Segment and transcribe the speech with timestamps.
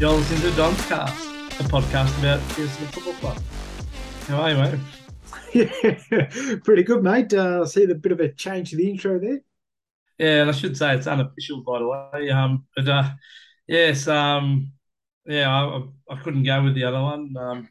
[0.00, 1.26] You're listening to Don's Cast,
[1.60, 3.42] a podcast about Pearson Football Club.
[4.28, 4.80] How are you, mate?
[5.52, 7.34] Yeah, pretty good, mate.
[7.34, 9.40] Uh, I see the bit of a change to the intro there.
[10.16, 12.30] Yeah, and I should say it's unofficial, by the way.
[12.30, 13.10] Um, but uh,
[13.68, 14.72] yes, um,
[15.26, 17.34] yeah, I, I couldn't go with the other one.
[17.38, 17.68] Um,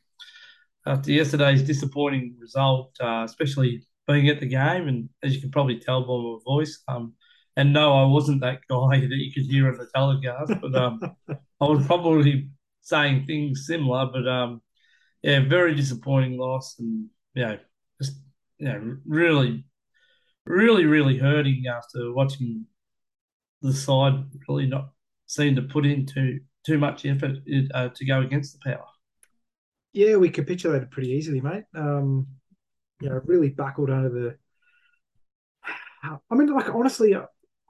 [0.86, 5.80] after yesterday's disappointing result, uh, especially being at the game, and as you can probably
[5.80, 7.16] tell by my voice, um,
[7.60, 11.00] and no, I wasn't that guy that you could hear on the telecast, but um,
[11.28, 14.06] I was probably saying things similar.
[14.06, 14.62] But um,
[15.22, 17.58] yeah, very disappointing loss, and you know,
[18.02, 18.14] just
[18.60, 19.66] you know, really,
[20.46, 22.66] really, really hurting after watching
[23.62, 24.92] the side really not
[25.26, 27.40] seem to put into too much effort
[27.74, 28.86] uh, to go against the power.
[29.92, 31.66] Yeah, we capitulated pretty easily, mate.
[31.76, 32.28] Um,
[33.02, 34.38] you know, really buckled under the.
[36.32, 37.14] I mean, like honestly,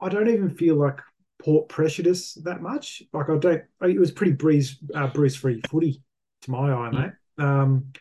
[0.00, 0.98] I don't even feel like
[1.42, 3.02] Port pressured us that much.
[3.12, 3.62] Like I don't.
[3.82, 6.02] It was pretty breeze uh, bruise free footy
[6.42, 7.44] to my eye, mate.
[7.44, 7.92] Um,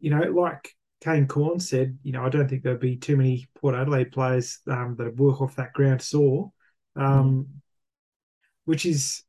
[0.00, 3.48] you know, like Kane Cornes said, you know, I don't think there'll be too many
[3.60, 6.52] Port Adelaide players um, that work off that ground sore,
[6.96, 7.46] um, mm.
[8.64, 9.22] which is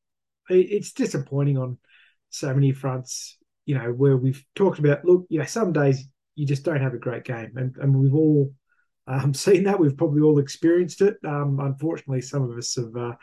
[0.50, 1.78] it's disappointing on
[2.30, 3.38] so many fronts.
[3.66, 6.96] You know, where we've talked about, look, you know, some days you just don't have
[6.96, 8.52] a great game, and and we've all
[9.10, 9.80] um, seen that.
[9.80, 11.18] We've probably all experienced it.
[11.26, 12.96] Um, unfortunately, some of us have.
[12.96, 13.16] Uh,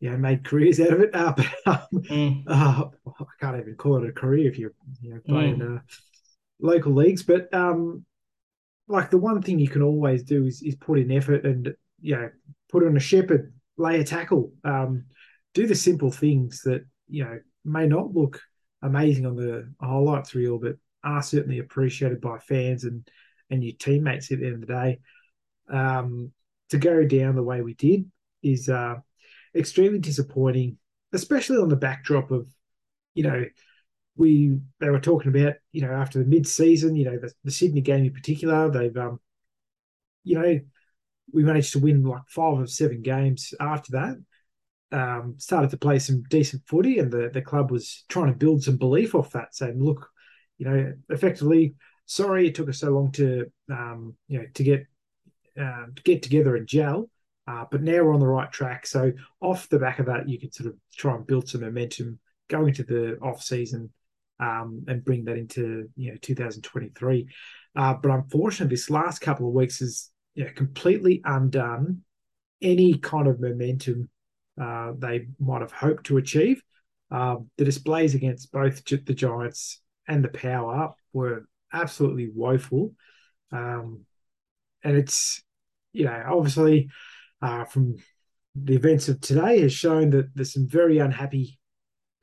[0.00, 1.14] you know, made careers out of it.
[1.14, 2.42] Uh, but um, mm.
[2.46, 5.78] uh, I can't even call it a career if you're you know, playing mm.
[5.78, 5.80] uh,
[6.60, 7.22] local leagues.
[7.22, 8.04] But um,
[8.88, 12.16] like the one thing you can always do is, is put in effort and you
[12.16, 12.28] know
[12.70, 15.04] put on a shepherd, lay a tackle, um,
[15.54, 18.40] do the simple things that you know may not look
[18.82, 23.08] amazing on the highlights reel, but are certainly appreciated by fans and
[23.50, 25.00] and your teammates at the end of the day.
[25.68, 26.32] Um,
[26.70, 28.10] to go down the way we did
[28.42, 28.96] is uh,
[29.54, 30.78] extremely disappointing,
[31.12, 32.48] especially on the backdrop of
[33.14, 33.44] you know
[34.16, 37.50] we they were talking about you know after the mid season, you know the, the
[37.50, 39.20] Sydney game in particular, they've um
[40.22, 40.60] you know
[41.32, 44.16] we managed to win like five of seven games after that.
[44.92, 48.62] Um, started to play some decent footy, and the, the club was trying to build
[48.62, 50.08] some belief off that, saying, "Look,
[50.58, 51.74] you know, effectively,
[52.06, 54.86] sorry it took us so long to, um, you know, to get
[55.60, 57.10] uh, get together and gel,
[57.46, 58.86] uh, but now we're on the right track.
[58.86, 62.18] So off the back of that, you can sort of try and build some momentum
[62.48, 63.90] going into the off season
[64.40, 67.28] um, and bring that into you know 2023.
[67.76, 72.02] Uh, but unfortunately, this last couple of weeks has you know, completely undone
[72.62, 74.08] any kind of momentum
[74.60, 76.62] uh, they might have hoped to achieve.
[77.10, 82.94] Uh, the displays against both the Giants and the Power were absolutely woeful.
[83.52, 84.00] Um,
[84.84, 85.42] and it's,
[85.92, 86.90] you know, obviously
[87.42, 87.96] uh, from
[88.54, 91.58] the events of today has shown that there's some very unhappy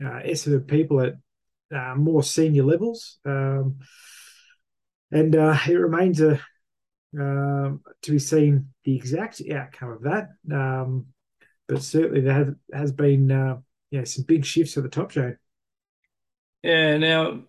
[0.03, 1.15] uh, Essendon people at
[1.75, 3.19] uh, more senior levels.
[3.25, 3.79] Um,
[5.11, 6.39] and uh, it remains a,
[7.19, 10.29] um, to be seen the exact outcome of that.
[10.51, 11.07] Um,
[11.67, 13.57] but certainly there have, has been uh,
[13.91, 15.35] yeah, some big shifts at the top, Joe.
[16.63, 17.41] Yeah, now,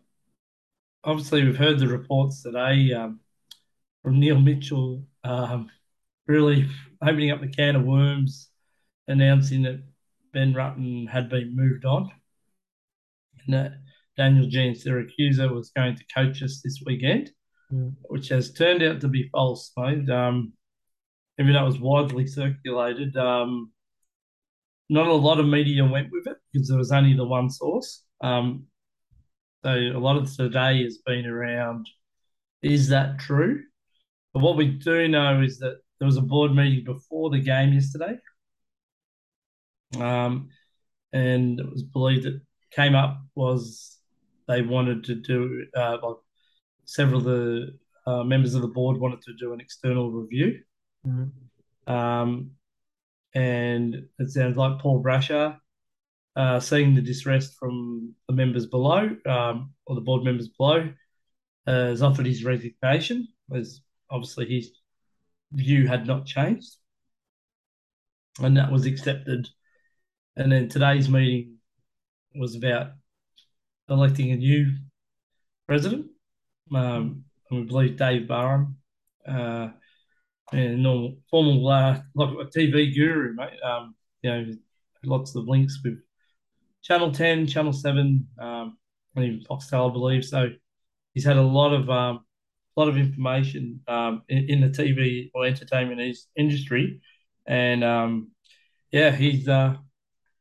[1.04, 3.20] obviously, we've heard the reports today um,
[4.02, 5.70] from Neil Mitchell um,
[6.26, 6.68] really
[7.02, 8.48] opening up the can of worms,
[9.08, 9.82] announcing that
[10.32, 12.10] Ben Rutten had been moved on.
[13.46, 13.72] And that
[14.16, 17.30] Daniel Giansiracusa was going to coach us this weekend,
[17.72, 17.94] mm.
[18.02, 20.08] which has turned out to be false, mate.
[20.10, 20.52] Um,
[21.38, 23.72] even though it was widely circulated, um,
[24.88, 28.04] not a lot of media went with it because there was only the one source.
[28.20, 28.66] Um,
[29.64, 31.88] so a lot of today has been around
[32.62, 33.62] is that true?
[34.32, 37.72] But what we do know is that there was a board meeting before the game
[37.72, 38.16] yesterday.
[39.98, 40.48] Um,
[41.12, 42.40] and it was believed that
[42.70, 43.98] came up was
[44.48, 46.16] they wanted to do uh, like
[46.84, 50.60] several of the uh, members of the board wanted to do an external review.
[51.06, 51.92] Mm-hmm.
[51.92, 52.52] Um,
[53.34, 55.56] and it sounds like Paul Brasher,
[56.36, 60.92] uh, seeing the distress from the members below um, or the board members below,
[61.66, 63.80] uh, has offered his resignation, as
[64.12, 64.70] obviously his
[65.52, 66.76] view had not changed.
[68.40, 69.48] And that was accepted.
[70.36, 71.56] And then today's meeting
[72.34, 72.92] was about
[73.88, 74.72] electing a new
[75.66, 76.06] president.
[76.74, 78.78] Um, believe Dave Barham,
[79.26, 79.68] uh,
[80.52, 83.60] and normal formal uh, like a TV guru, mate.
[83.62, 84.46] Um, you know,
[85.04, 85.98] lots of links with
[86.82, 88.78] Channel Ten, Channel Seven, um,
[89.16, 90.24] and even Foxtel, I believe.
[90.24, 90.48] So
[91.14, 92.24] he's had a lot of um,
[92.76, 97.00] a lot of information um, in, in the TV or entertainment industry,
[97.46, 98.30] and um,
[98.90, 99.76] yeah, he's uh,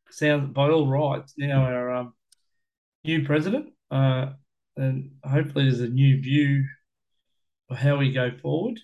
[0.10, 2.14] sounds by all rights now our um,
[3.04, 4.28] new president, uh,
[4.78, 6.66] and hopefully there's a new view
[7.70, 8.80] of how we go forward.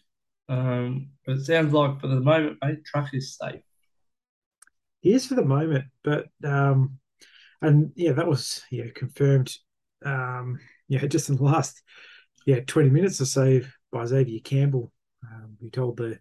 [0.49, 3.61] Um, but it sounds like for the moment, mate, truck is safe.
[5.01, 6.99] He is for the moment, but um,
[7.61, 9.55] and yeah, that was yeah confirmed.
[10.03, 11.81] Um, yeah, just in the last
[12.47, 13.59] yeah twenty minutes or so
[13.91, 14.91] by Xavier Campbell,
[15.31, 16.17] um, told the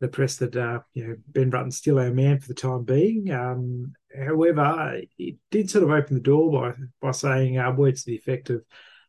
[0.00, 3.30] the press that uh, you know Ben Rutten's still our man for the time being.
[3.32, 8.10] Um, however, it did sort of open the door by by saying uh, words to
[8.10, 8.64] the effect of,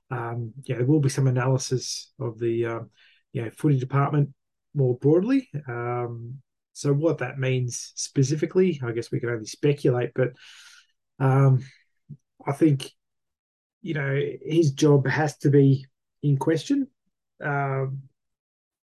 [0.09, 2.89] um, yeah, there will be some analysis of the um,
[3.33, 4.29] you know footy department
[4.73, 5.49] more broadly.
[5.67, 6.39] Um,
[6.73, 10.11] so what that means specifically, I guess we can only speculate.
[10.15, 10.33] But
[11.19, 11.65] um,
[12.45, 12.91] I think
[13.81, 15.87] you know his job has to be
[16.23, 16.87] in question.
[17.43, 18.03] Um,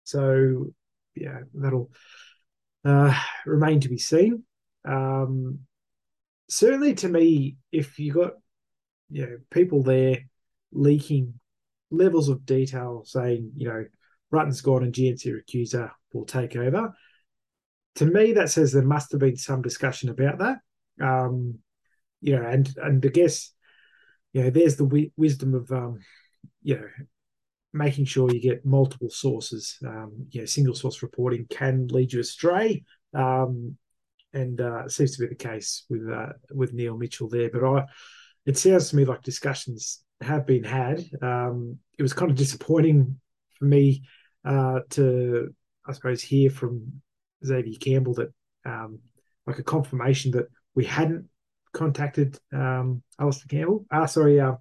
[0.04, 0.68] so
[1.16, 1.92] yeah, that'll
[2.84, 3.14] uh,
[3.46, 4.44] remain to be seen.
[4.86, 5.60] Um,
[6.50, 8.34] certainly, to me, if you got
[9.10, 10.20] you know people there
[10.72, 11.40] leaking
[11.92, 13.86] levels of detail, saying you know
[14.32, 16.94] Rutten's gone and Giansiracusa will take over.
[17.96, 20.58] To me, that says there must have been some discussion about that.
[21.02, 21.60] Um,
[22.22, 23.52] you know, and and I guess
[24.34, 26.00] you know there's the w- wisdom of um,
[26.62, 26.88] you know
[27.74, 29.78] making sure you get multiple sources.
[29.86, 32.84] Um, you know, single source reporting can lead you astray,
[33.14, 33.78] um,
[34.34, 37.50] and uh, seems to be the case with uh, with Neil Mitchell there.
[37.50, 37.86] But I,
[38.46, 41.04] it sounds to me like discussions have been had.
[41.22, 43.20] Um, it was kind of disappointing
[43.58, 44.04] for me
[44.46, 45.54] uh, to,
[45.86, 47.02] I suppose, hear from
[47.46, 48.30] Xavier Campbell that
[48.66, 49.00] um,
[49.46, 51.26] like a confirmation that we hadn't
[51.74, 53.86] contacted um, Alastair Campbell.
[53.92, 54.56] Ah, uh, sorry, uh,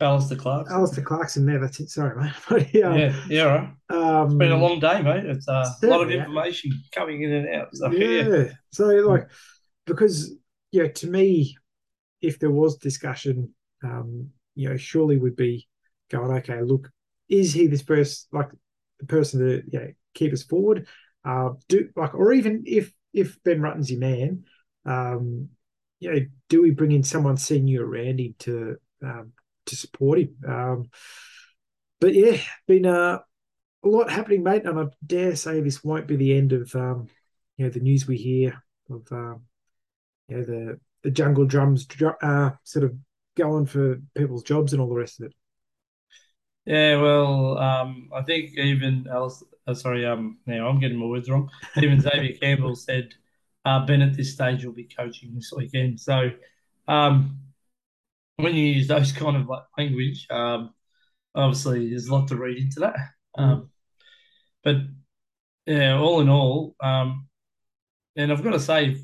[0.00, 0.74] Alastair Clarkson.
[0.74, 1.58] Alastair Clarkson there.
[1.58, 1.90] That's it.
[1.90, 2.32] Sorry, mate.
[2.48, 3.68] but, yeah, yeah, yeah, right.
[3.90, 5.26] Um, it's been a long day, mate.
[5.26, 7.68] It's uh, a lot of information coming in and out.
[7.74, 8.28] So, yeah.
[8.28, 8.44] yeah.
[8.72, 9.28] So, like,
[9.86, 10.34] because
[10.72, 11.56] yeah, to me,
[12.20, 13.52] if there was discussion,
[13.84, 15.68] um, you know, surely would be
[16.10, 16.90] going, okay, look,
[17.28, 18.50] is he this person like
[18.98, 20.86] the person to you know, keep us forward?
[21.24, 24.44] Uh, do like, or even if if Ben Rutten's your man,
[24.86, 25.48] um,
[25.98, 29.32] you know, do we bring in someone senior around him to um,
[29.70, 30.36] to support him?
[30.46, 30.90] Um,
[32.00, 33.22] but yeah, been a,
[33.82, 37.08] a lot happening, mate, and I dare say this won't be the end of um,
[37.56, 39.42] you know the news we hear of um,
[40.28, 41.86] you know the the jungle drums
[42.22, 42.94] uh, sort of
[43.36, 45.34] going for people's jobs and all the rest of it.
[46.66, 49.42] Yeah, well, um, I think even else.
[49.66, 51.50] Uh, sorry, um, now I'm getting my words wrong.
[51.76, 53.14] Even Xavier Campbell said
[53.64, 56.00] uh, Ben at this stage will be coaching this weekend.
[56.00, 56.30] So,
[56.88, 57.38] um,
[58.42, 60.74] when you use those kind of like language, um,
[61.34, 62.96] obviously there's a lot to read into that.
[63.38, 63.42] Mm.
[63.42, 63.70] Um,
[64.62, 64.76] but
[65.66, 67.28] yeah, all in all, um,
[68.16, 68.96] and I've got to say,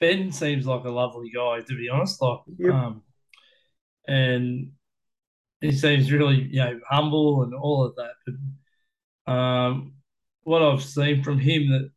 [0.00, 2.20] Ben seems like a lovely guy to be honest.
[2.20, 2.74] Like, yep.
[2.74, 3.02] um,
[4.06, 4.72] and
[5.60, 8.12] he seems really you know humble and all of that.
[8.26, 9.94] But um,
[10.42, 11.90] what I've seen from him that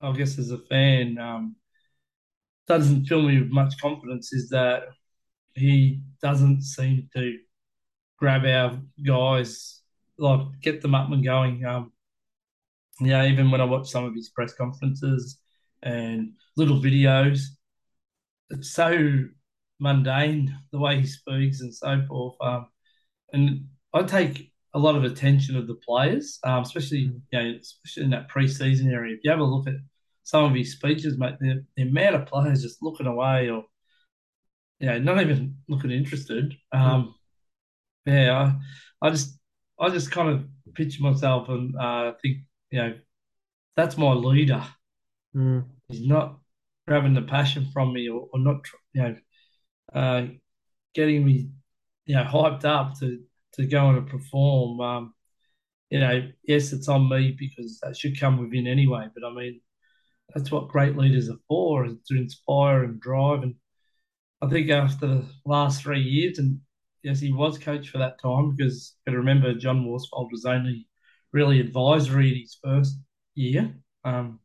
[0.00, 1.56] I guess as a fan um,
[2.66, 4.84] doesn't fill me with much confidence is that
[5.54, 7.38] he doesn't seem to
[8.18, 9.80] grab our guys
[10.18, 11.64] like get them up and going.
[11.64, 11.92] Um,
[13.00, 15.38] yeah, even when I watch some of his press conferences
[15.82, 17.44] and little videos,
[18.50, 19.24] it's so
[19.78, 22.36] mundane the way he speaks and so forth.
[22.40, 22.66] Um,
[23.32, 27.20] and I take a lot of attention of the players, um, especially mm.
[27.32, 29.14] you know, especially in that preseason area.
[29.14, 29.74] If you have a look at
[30.22, 33.64] some of his speeches, mate, the, the amount of players just looking away or
[34.86, 36.54] know, not even looking interested.
[36.72, 37.14] Um,
[38.06, 38.12] mm.
[38.12, 38.52] Yeah,
[39.02, 39.38] I, I just
[39.78, 42.38] I just kind of picture myself and uh, think
[42.70, 42.94] you know
[43.76, 44.64] that's my leader.
[45.34, 45.64] Mm.
[45.88, 46.38] He's not
[46.86, 49.16] grabbing the passion from me or, or not, you know,
[49.94, 50.26] uh,
[50.94, 51.50] getting me
[52.06, 53.20] you know hyped up to
[53.54, 54.80] to go and perform.
[54.80, 55.14] Um,
[55.90, 59.08] you know, yes, it's on me because that should come within anyway.
[59.14, 59.60] But I mean,
[60.34, 63.42] that's what great leaders are for, is to inspire and drive.
[63.42, 63.56] And
[64.42, 66.60] I think after the last three years, and
[67.02, 70.44] yes, he was coach for that time because you got to remember John Worsfold was
[70.44, 70.88] only
[71.32, 72.98] really advisory in his first
[73.34, 73.74] year.
[74.04, 74.40] Um,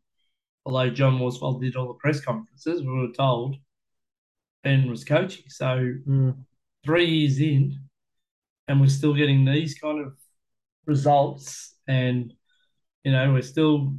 [0.65, 3.55] although John Worsfold did all the press conferences, we were told
[4.63, 5.45] Ben was coaching.
[5.47, 6.35] So mm
[6.85, 7.79] three years in,
[8.67, 10.13] and we're still getting these kind of
[10.85, 12.31] results, and
[13.03, 13.95] you know we're still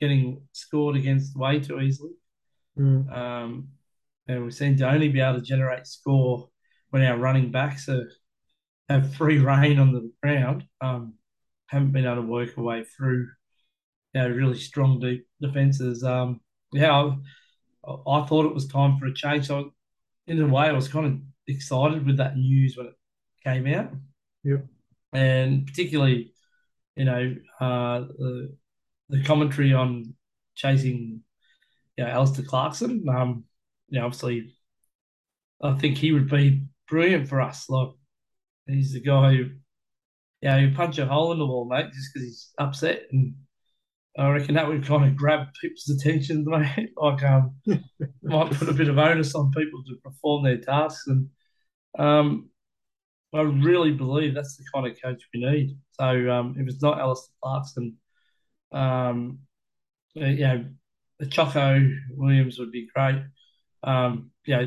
[0.00, 2.12] getting scored against way too easily.
[2.78, 3.14] Mm.
[3.14, 3.68] Um,
[4.28, 6.48] and we seem to only be able to generate score
[6.90, 8.10] when our running backs are,
[8.88, 10.64] have free reign on the ground.
[10.80, 11.14] Um,
[11.68, 13.28] haven't been able to work our way through
[14.14, 16.02] you know, really strong deep defences.
[16.02, 16.40] Um,
[16.72, 17.12] yeah,
[17.86, 19.46] I, I, thought it was time for a change.
[19.46, 19.72] So
[20.26, 22.94] in a way, I was kind of excited with that news when it
[23.44, 23.90] came out.
[24.42, 24.58] Yeah.
[25.12, 26.32] And particularly,
[26.94, 28.56] you know, uh, the,
[29.08, 30.14] the commentary on
[30.54, 31.22] chasing,
[31.96, 33.04] you know, Alastair Clarkson.
[33.08, 33.44] Um,
[33.88, 34.54] you know, obviously,
[35.62, 37.68] I think he would be brilliant for us.
[37.68, 37.90] Like,
[38.66, 39.50] he's the guy who,
[40.40, 43.04] yeah, you know, punch a hole in the wall, mate, just because he's upset.
[43.12, 43.34] And
[44.18, 46.92] I reckon that would kind of grab people's attention, mate.
[46.96, 47.56] like, um,
[48.22, 51.06] might put a bit of onus on people to perform their tasks.
[51.06, 51.28] And
[51.98, 52.50] um,
[53.34, 55.78] I really believe that's the kind of coach we need.
[55.92, 57.96] So um, if it's not Alastair Clarkson,
[58.72, 59.40] um,
[60.14, 60.64] you know,
[61.30, 63.22] Choco Williams would be great.
[63.86, 64.66] Um, yeah,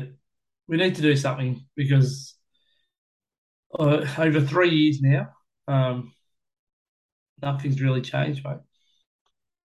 [0.66, 2.34] we need to do something because
[3.78, 5.30] uh, over three years now,
[5.68, 6.12] um,
[7.42, 8.58] nothing's really changed, mate.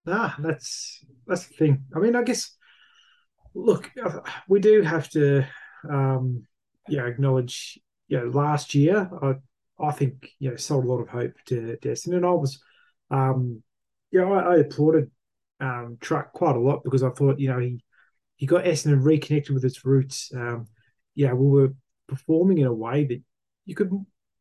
[0.06, 1.84] Ah, that's that's the thing.
[1.94, 2.56] I mean, I guess
[3.54, 3.90] look,
[4.48, 5.46] we do have to,
[5.88, 6.46] um,
[6.88, 7.78] yeah, acknowledge.
[8.08, 9.34] You know, last year, I
[9.84, 12.60] I think you know sold a lot of hope to Destin, and I was,
[13.10, 13.62] um,
[14.12, 15.10] yeah, I, I applauded
[15.58, 17.82] um, Truck quite a lot because I thought you know he
[18.36, 20.30] he got Essendon reconnected with its roots.
[20.34, 20.68] Um,
[21.14, 21.74] yeah, we were
[22.06, 23.22] performing in a way that
[23.64, 23.90] you could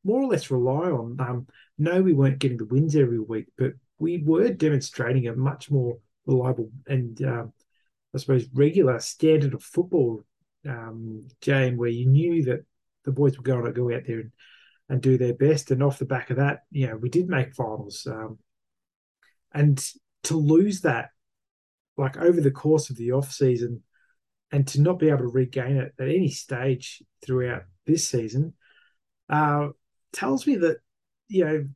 [0.04, 1.18] more or less rely on.
[1.20, 1.48] Um,
[1.78, 5.98] no, we weren't getting the wins every week, but we were demonstrating a much more
[6.26, 7.54] reliable and um,
[8.14, 10.24] I suppose regular standard of football,
[10.68, 12.66] um, where you knew that
[13.04, 14.32] the boys were going to go out there and,
[14.90, 15.72] and do their best.
[15.72, 18.08] And off the back of that, you know, we did make finals.
[18.10, 18.40] Um,
[19.54, 19.84] and
[20.24, 21.10] to lose that,
[21.98, 23.84] like over the course of the off season,
[24.56, 28.54] and to not be able to regain it at any stage throughout this season,
[29.30, 29.68] uh,
[30.14, 30.78] tells me that
[31.28, 31.68] you know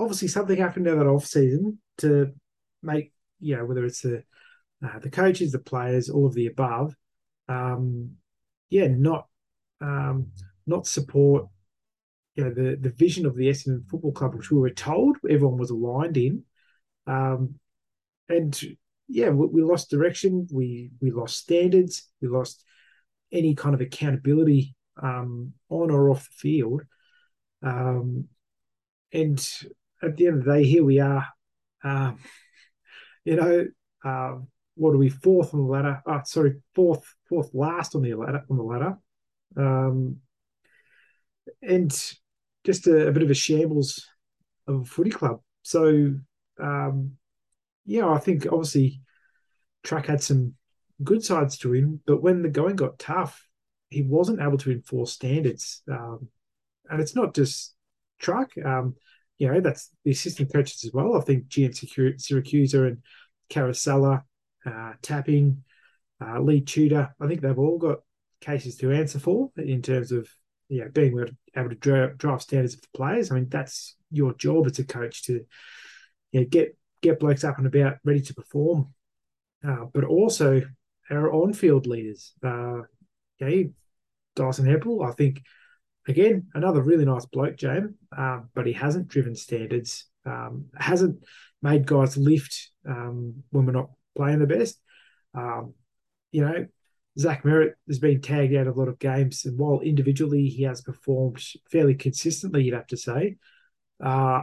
[0.00, 2.32] obviously something happened in that off season to
[2.82, 4.24] make you know whether it's the
[4.84, 6.96] uh, the coaches, the players, all of the above,
[7.48, 8.10] um,
[8.70, 9.28] yeah, not
[9.80, 10.32] um,
[10.66, 11.46] not support
[12.34, 15.58] you know the the vision of the Essendon Football Club, which we were told everyone
[15.58, 16.42] was aligned in,
[17.06, 17.54] um,
[18.28, 18.60] and
[19.08, 20.46] yeah, we, we, lost direction.
[20.50, 22.08] We we lost standards.
[22.20, 22.64] We lost
[23.32, 26.82] any kind of accountability um, on or off the field.
[27.62, 28.28] Um,
[29.12, 29.38] and
[30.02, 31.26] at the end of the day, here we are.
[31.82, 32.18] Um,
[33.24, 33.66] you know,
[34.04, 34.38] uh,
[34.76, 36.02] what are we fourth on the ladder?
[36.06, 38.98] Oh, sorry, fourth, fourth last on the ladder on the ladder,
[39.56, 40.16] um,
[41.62, 41.90] and
[42.64, 44.06] just a, a, bit of a shambles
[44.66, 45.40] of a footy club.
[45.62, 46.14] So,
[46.60, 47.12] um,
[47.84, 49.00] yeah, I think obviously
[49.82, 50.54] Truck had some
[51.02, 53.46] good sides to him, but when the going got tough,
[53.90, 55.82] he wasn't able to enforce standards.
[55.90, 56.28] Um,
[56.90, 57.74] and it's not just
[58.18, 58.50] Truck.
[58.64, 58.96] Um,
[59.38, 61.16] you know, that's the assistant coaches as well.
[61.16, 61.74] I think GM
[62.16, 62.98] Siracusa and
[63.50, 64.22] Caracella,
[64.64, 65.62] uh, Tapping,
[66.24, 67.98] uh, Lee Tudor, I think they've all got
[68.40, 70.28] cases to answer for in terms of
[70.82, 71.18] know, being
[71.56, 73.30] able to, drive standards the players.
[73.30, 75.44] I mean, that's your job as a coach to
[76.32, 78.92] you know, get get blokes up and about, ready to perform.
[79.66, 80.60] Uh, but also
[81.10, 82.32] our on-field leaders.
[82.42, 82.82] Uh,
[83.40, 83.70] okay,
[84.36, 85.40] Dyson Heppell, I think
[86.06, 91.24] again, another really nice bloke, James, um, but he hasn't driven standards, um, hasn't
[91.62, 94.78] made guys lift um, when we're not playing the best.
[95.34, 95.74] Um,
[96.30, 96.66] you know,
[97.18, 100.64] Zach Merrett has been tagged out of a lot of games, and while individually he
[100.64, 103.36] has performed fairly consistently, you'd have to say,
[104.02, 104.42] uh,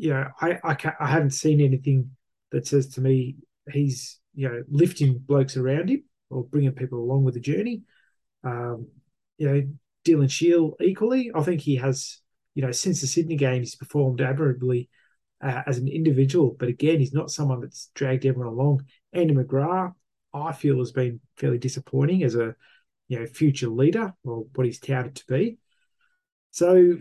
[0.00, 2.10] you know, I I, I haven't seen anything
[2.52, 3.36] that says to me
[3.70, 7.82] he's you know lifting blokes around him or bringing people along with the journey.
[8.42, 8.88] Um,
[9.36, 9.62] you know,
[10.06, 11.30] Dylan Shiel equally.
[11.34, 12.18] I think he has,
[12.54, 14.88] you know, since the Sydney game, he's performed admirably
[15.42, 16.56] uh, as an individual.
[16.58, 18.86] But again, he's not someone that's dragged everyone along.
[19.12, 19.92] Andy McGrath,
[20.32, 22.54] I feel, has been fairly disappointing as a,
[23.08, 25.58] you know, future leader or what he's touted to be.
[26.52, 26.98] So,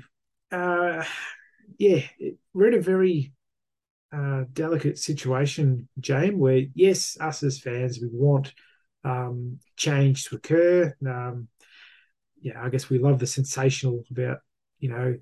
[0.51, 1.03] uh,
[1.77, 2.01] yeah,
[2.53, 3.33] we're in a very
[4.11, 8.53] uh, delicate situation, James, where yes, us as fans, we want
[9.03, 10.95] um, change to occur.
[11.07, 11.47] Um,
[12.41, 14.39] yeah, I guess we love the sensational about,
[14.79, 15.15] you know,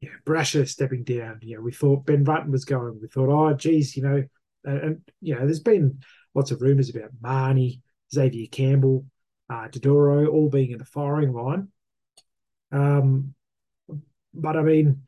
[0.00, 1.38] yeah, Brasher stepping down.
[1.42, 2.98] You know, we thought Ben Rutten was going.
[3.00, 4.24] We thought, oh, geez, you know,
[4.64, 6.00] and, and you know, there's been
[6.34, 7.80] lots of rumours about Marnie,
[8.12, 9.04] Xavier Campbell,
[9.50, 11.68] uh, Dodoro all being in the firing line.
[12.72, 13.34] Um,
[14.32, 15.02] but I mean,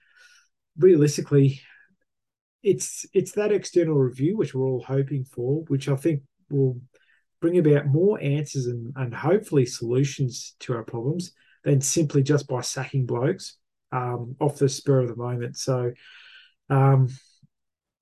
[0.78, 1.60] realistically,
[2.62, 6.80] it's it's that external review which we're all hoping for, which I think will
[7.40, 11.32] bring about more answers and, and hopefully solutions to our problems
[11.64, 13.56] than simply just by sacking blokes
[13.90, 15.56] um, off the spur of the moment.
[15.56, 15.92] So,
[16.70, 17.08] um,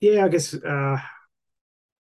[0.01, 0.99] yeah, I guess, uh,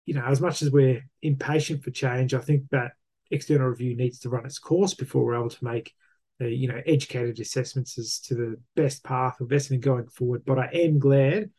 [0.06, 2.92] you know, as much as we're impatient for change, I think that
[3.30, 5.92] external review needs to run its course before we're able to make
[6.40, 10.42] uh, you know educated assessments as to the best path of investment going forward.
[10.44, 11.50] But I am glad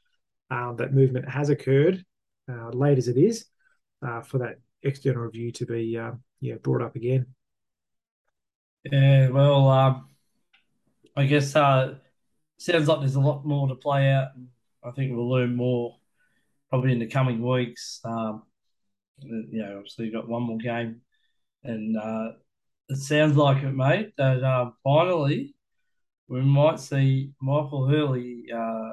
[0.49, 2.03] um, that movement has occurred,
[2.51, 3.45] uh, late as it is,
[4.05, 7.27] uh, for that external review to be uh, yeah brought up again.
[8.83, 10.07] Yeah, well, um,
[11.15, 11.95] I guess uh,
[12.57, 14.29] sounds like there's a lot more to play out,
[14.83, 15.97] I think we'll learn more
[16.69, 17.99] probably in the coming weeks.
[18.03, 18.43] Um,
[19.19, 21.01] you know, obviously you've got one more game,
[21.63, 22.31] and uh,
[22.89, 24.13] it sounds like it, mate.
[24.17, 25.55] That uh, finally
[26.27, 28.91] we might see Michael Hurley uh,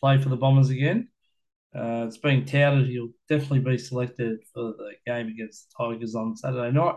[0.00, 1.08] play for the Bombers again.
[1.74, 6.36] Uh, it's being touted he'll definitely be selected for the game against the Tigers on
[6.36, 6.96] Saturday night.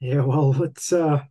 [0.00, 1.22] Yeah, well, it's uh,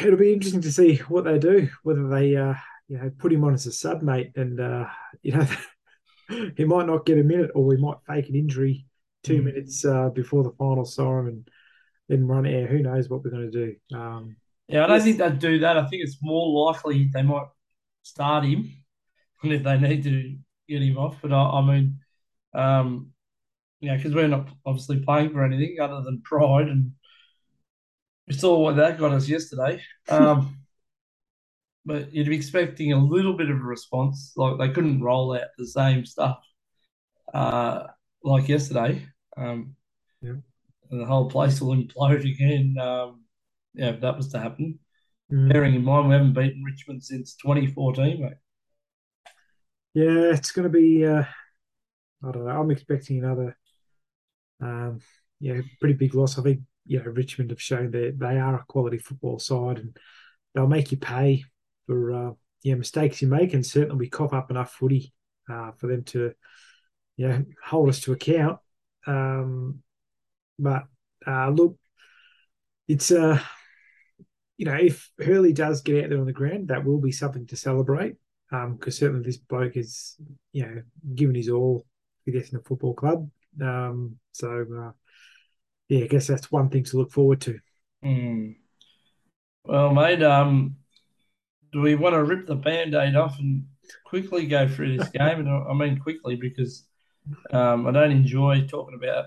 [0.00, 1.68] it'll be interesting to see what they do.
[1.82, 2.54] Whether they uh,
[2.88, 4.86] you know put him on as a sub mate, and uh,
[5.22, 5.46] you know
[6.56, 8.86] he might not get a minute, or we might fake an injury
[9.22, 9.44] two mm.
[9.44, 11.48] minutes uh, before the final siren and
[12.12, 12.66] then run air.
[12.66, 13.96] Who knows what we're going to do?
[13.96, 14.36] Um,
[14.68, 15.76] yeah, I don't think they'd do that.
[15.76, 17.46] I think it's more likely they might
[18.02, 18.70] start him,
[19.42, 20.36] and if they need to
[20.68, 21.16] get him off.
[21.22, 21.98] But I, I mean,
[22.54, 23.12] um,
[23.80, 26.92] yeah, because we're not obviously playing for anything other than pride, and
[28.28, 29.82] we saw what that got us yesterday.
[30.08, 30.58] Um,
[31.84, 34.32] but you'd be expecting a little bit of a response.
[34.36, 36.38] Like they couldn't roll out the same stuff
[37.34, 37.86] uh,
[38.22, 39.06] like yesterday.
[39.36, 39.74] Um,
[40.20, 40.34] yeah.
[40.92, 42.76] And the whole place will implode again.
[42.78, 43.24] Um,
[43.74, 44.78] yeah, if that was to happen.
[45.32, 45.50] Mm.
[45.50, 48.32] Bearing in mind we haven't beaten Richmond since 2014, mate.
[49.94, 51.04] Yeah, it's going to be.
[51.04, 51.24] Uh,
[52.24, 52.50] I don't know.
[52.50, 53.56] I'm expecting another.
[54.60, 55.00] Um,
[55.40, 56.38] yeah, pretty big loss.
[56.38, 59.96] I think you know Richmond have shown that they are a quality football side, and
[60.54, 61.44] they'll make you pay
[61.86, 65.12] for uh, yeah mistakes you make, and certainly we cop up enough footy
[65.50, 66.32] uh, for them to
[67.16, 68.58] yeah hold us to account.
[69.06, 69.82] Um,
[70.62, 70.84] but
[71.26, 71.76] uh, look,
[72.88, 73.40] it's uh,
[74.56, 77.46] you know if Hurley does get out there on the ground, that will be something
[77.48, 78.14] to celebrate
[78.48, 80.16] because um, certainly this bloke is
[80.52, 80.82] you know
[81.14, 81.84] given his all
[82.24, 83.28] for getting a football club.
[83.60, 84.92] Um, so uh,
[85.88, 87.58] yeah, I guess that's one thing to look forward to.
[88.04, 88.56] Mm.
[89.64, 90.76] Well, mate, um,
[91.72, 93.66] do we want to rip the band-aid off and
[94.04, 95.40] quickly go through this game?
[95.40, 96.84] and I mean quickly because
[97.52, 99.26] um, I don't enjoy talking about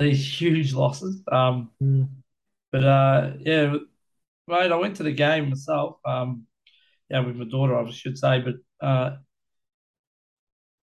[0.00, 1.22] these huge losses.
[1.30, 2.08] Um, mm.
[2.72, 3.74] But uh, yeah,
[4.48, 5.96] mate, I went to the game myself.
[6.04, 6.46] Um,
[7.08, 8.40] yeah, with my daughter, I should say.
[8.40, 9.16] But uh,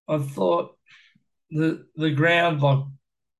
[0.08, 0.76] I thought
[1.50, 2.84] the the ground like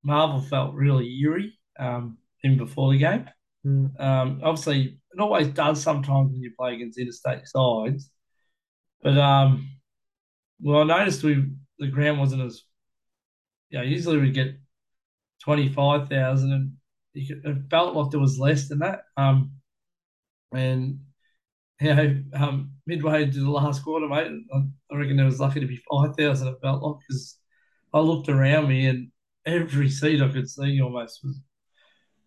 [0.03, 3.29] Marvel felt really eerie um, in before the game.
[3.67, 4.01] Mm.
[4.01, 8.11] Um, obviously, it always does sometimes when you play against interstate sides.
[9.03, 9.69] But um,
[10.61, 12.63] well, I noticed we the ground wasn't as
[13.71, 13.83] yeah.
[13.83, 14.57] usually we get
[15.43, 16.73] twenty five thousand, and
[17.15, 19.03] it felt like there was less than that.
[19.17, 19.53] Um,
[20.53, 21.01] and
[21.81, 25.67] you know, um, midway to the last quarter, mate, I reckon there was lucky to
[25.67, 26.49] be five thousand.
[26.49, 27.39] It felt like because
[27.93, 29.11] I looked around me and
[29.47, 31.41] every seat I could see almost was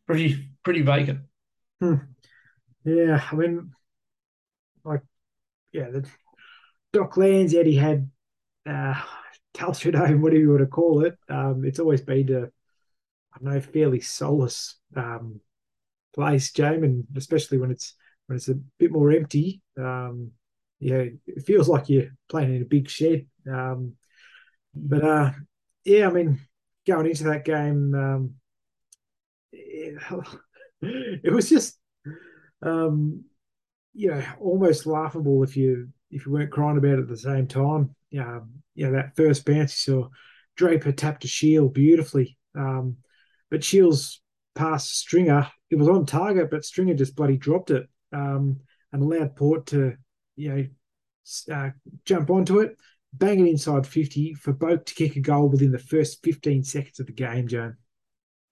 [0.08, 1.22] pretty pretty vacant.
[1.80, 1.96] Hmm.
[2.84, 3.72] Yeah, I mean,
[4.84, 5.02] like,
[5.72, 6.08] yeah, the
[6.94, 8.08] Docklands, Etihad
[8.66, 9.02] uh,
[9.54, 9.74] Dome,
[10.22, 11.16] whatever you want to call it.
[11.30, 12.50] Um, it's always been a,
[13.34, 15.40] I know, fairly soulless um,
[16.14, 17.96] place, James, and especially when it's
[18.28, 19.62] when it's a bit more empty.
[19.78, 20.32] Um,
[20.80, 23.28] yeah, it feels like you're playing in a big shed.
[23.50, 23.94] Um,
[24.74, 25.32] but uh,
[25.86, 26.40] yeah, I mean,
[26.88, 28.34] going into that game, um,
[29.52, 30.02] it,
[31.24, 31.78] it, was just,
[32.62, 33.24] um,
[33.94, 37.48] you know, almost laughable if you if you weren't crying about it at the same
[37.48, 37.96] time.
[38.10, 38.40] Yeah,
[38.76, 40.10] you know, that first bounce, you saw
[40.56, 42.98] Draper tapped a Shiel beautifully, um,
[43.52, 44.22] but Shiel's
[44.56, 48.62] passed Stringer, it was on target, but Stringer just bloody dropped it um,
[48.92, 49.94] and allowed Port to,
[50.36, 50.66] you know,
[51.54, 51.70] uh,
[52.06, 52.76] jump onto it
[53.14, 57.00] bang it inside 50 for Boak to kick a goal within the first 15 seconds
[57.00, 57.78] of the game, Joan.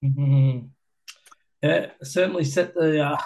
[0.03, 0.67] Mm-hmm.
[1.61, 3.17] Yeah, certainly set the uh,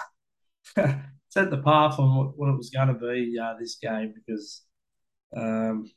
[1.28, 4.62] set the path on what, what it was going to be uh, this game because,
[5.36, 5.88] um,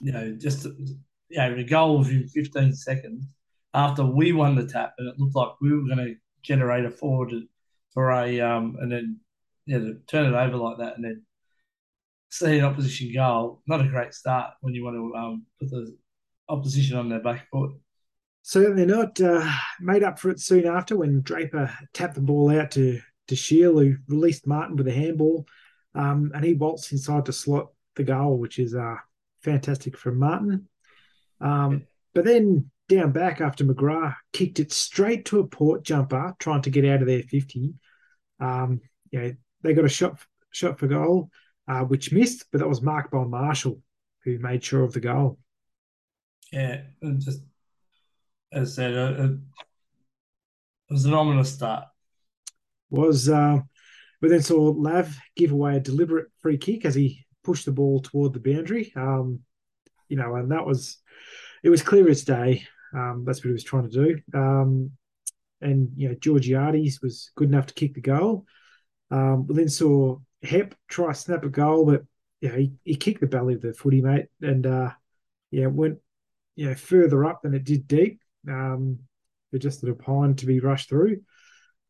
[0.00, 3.26] you know, just you know, the goal within 15 seconds
[3.74, 6.90] after we won the tap, and it looked like we were going to generate a
[6.90, 7.32] forward
[7.92, 9.20] for a um, and then
[9.66, 11.22] yeah, to turn it over like that, and then
[12.30, 15.96] see an opposition goal, not a great start when you want to um, put the
[16.48, 17.72] opposition on their back foot.
[18.42, 19.20] Certainly not.
[19.20, 19.50] Uh,
[19.80, 23.78] made up for it soon after when Draper tapped the ball out to to Shiel,
[23.78, 25.46] who released Martin with a handball,
[25.94, 28.96] um, and he bolts inside to slot the goal, which is uh,
[29.42, 30.68] fantastic from Martin.
[31.40, 36.62] Um, but then, down back after McGrath kicked it straight to a port jumper, trying
[36.62, 37.74] to get out of their 50.
[38.40, 38.80] Um,
[39.12, 39.30] yeah,
[39.62, 40.18] they got a shot
[40.50, 41.30] shot for goal,
[41.68, 43.80] uh, which missed, but that was marked by Marshall,
[44.24, 45.38] who made sure of the goal.
[46.52, 47.42] Yeah, and just
[48.52, 49.38] as I said, it, it
[50.90, 51.84] was an ominous start.
[52.90, 53.58] Was uh,
[54.22, 58.00] we then saw Lav give away a deliberate free kick as he pushed the ball
[58.00, 58.92] toward the boundary.
[58.96, 59.40] Um,
[60.08, 60.98] you know, and that was
[61.62, 62.66] it was clear as day.
[62.94, 64.38] Um, that's what he was trying to do.
[64.38, 64.90] Um,
[65.60, 68.44] and you know, Georgiades was good enough to kick the goal.
[69.10, 72.02] Um, we then saw Hep try snap a goal, but
[72.40, 74.90] yeah, he, he kicked the belly of the footy, mate, and uh,
[75.50, 75.98] yeah, went
[76.54, 78.20] you know further up than it did deep.
[78.48, 79.00] Um,
[79.50, 81.22] but just at a pine to be rushed through.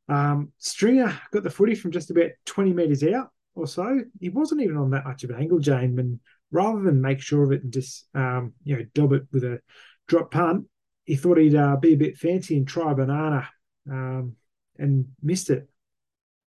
[0.09, 4.01] Um, Stringer got the footy from just about 20 metres out or so.
[4.21, 7.43] He wasn't even on that much of an angle, James, and rather than make sure
[7.43, 9.61] of it and just um, you know dob it with a
[10.07, 10.67] drop punt,
[11.09, 13.49] he thought he'd uh, be a bit fancy and try a banana,
[13.91, 14.37] um,
[14.77, 15.67] and missed it.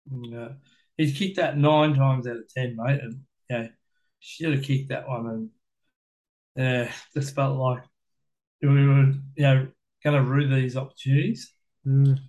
[0.08, 0.50] Yeah,
[0.98, 3.68] he's kicked that nine times out of ten, mate, and yeah,
[4.20, 5.50] should have kicked that one, and
[6.56, 7.82] yeah, just felt like
[8.62, 9.68] we were you know
[10.04, 11.52] going to rue these opportunities.
[11.88, 12.20] Mm.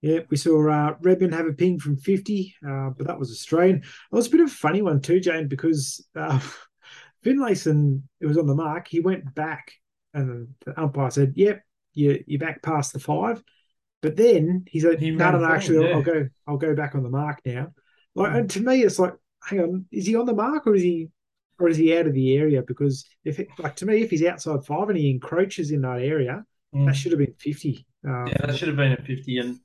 [0.00, 3.78] Yeah, we saw uh, Redman have a ping from 50, uh, but that was Australian.
[3.78, 6.40] It was a bit of a funny one too, Jane, because uh,
[7.24, 8.88] Finlayson, it was on the mark.
[8.88, 9.72] He went back,
[10.16, 11.62] and the umpire said, "Yep,
[11.94, 13.42] you you're back past the five.
[14.02, 15.94] But then he said, he "No, no, no, actually, yeah.
[15.94, 17.72] I'll go, I'll go back on the mark now."
[18.14, 18.38] Like, mm.
[18.38, 21.08] and to me, it's like, hang on, is he on the mark or is he,
[21.58, 22.62] or is he out of the area?
[22.62, 26.00] Because if, it, like, to me, if he's outside five and he encroaches in that
[26.00, 26.86] area, mm.
[26.86, 27.86] that should have been fifty.
[28.04, 29.38] Um, yeah, that should have been a fifty.
[29.38, 29.58] And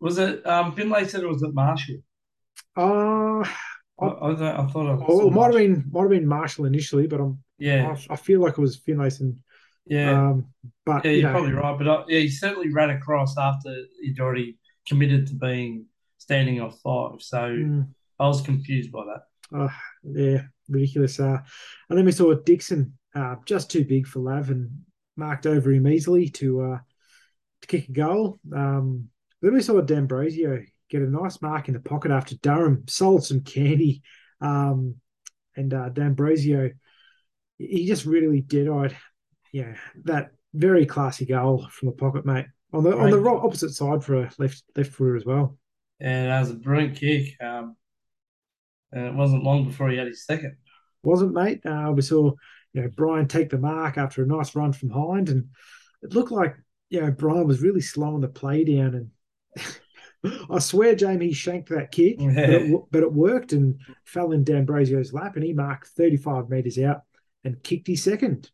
[0.00, 1.96] was it um, Finlay said it was at Marshall?
[2.76, 3.44] Uh
[4.00, 7.06] I, I, I thought I oh, it might have been might have been Marshall initially,
[7.06, 7.96] but I'm yeah.
[8.10, 9.36] I, I feel like it was Finlayson.
[9.86, 10.46] Yeah, um,
[10.84, 11.78] but yeah, you're you know, probably right.
[11.78, 15.86] But uh, yeah, he certainly ran across after he'd already committed to being
[16.18, 17.20] standing off five.
[17.20, 17.86] So mm.
[18.18, 19.56] I was confused by that.
[19.56, 19.68] Uh,
[20.02, 21.20] yeah, ridiculous.
[21.20, 21.38] Uh,
[21.88, 24.70] and then we saw Dixon uh, just too big for Lav and
[25.16, 26.78] marked over him easily to uh,
[27.60, 28.40] to kick a goal.
[28.54, 29.08] Um,
[29.40, 30.62] then we saw D'Ambrosio
[30.94, 34.02] get a nice mark in the pocket after Durham sold some candy.
[34.40, 34.96] Um,
[35.56, 36.70] and uh, D'Ambrosio,
[37.58, 38.96] he just really dead-eyed,
[39.52, 42.46] yeah, that very classy goal from the pocket, mate.
[42.72, 45.56] On the on the opposite side for a left left footer as well.
[46.00, 47.40] And that was a brilliant kick.
[47.40, 47.76] Um,
[48.90, 50.56] and it wasn't long before he had his second.
[51.04, 51.64] Wasn't, mate.
[51.64, 52.32] Uh, we saw
[52.72, 55.50] you know Brian take the mark after a nice run from Hind, and
[56.02, 56.56] it looked like
[56.90, 59.10] you know Brian was really slowing the play down and
[60.50, 65.12] I swear, Jamie shanked that kick, but, it, but, it, worked and fell in D'Ambrosio's
[65.12, 67.02] lap, and he marked 35 metres out
[67.44, 68.50] and kicked his second.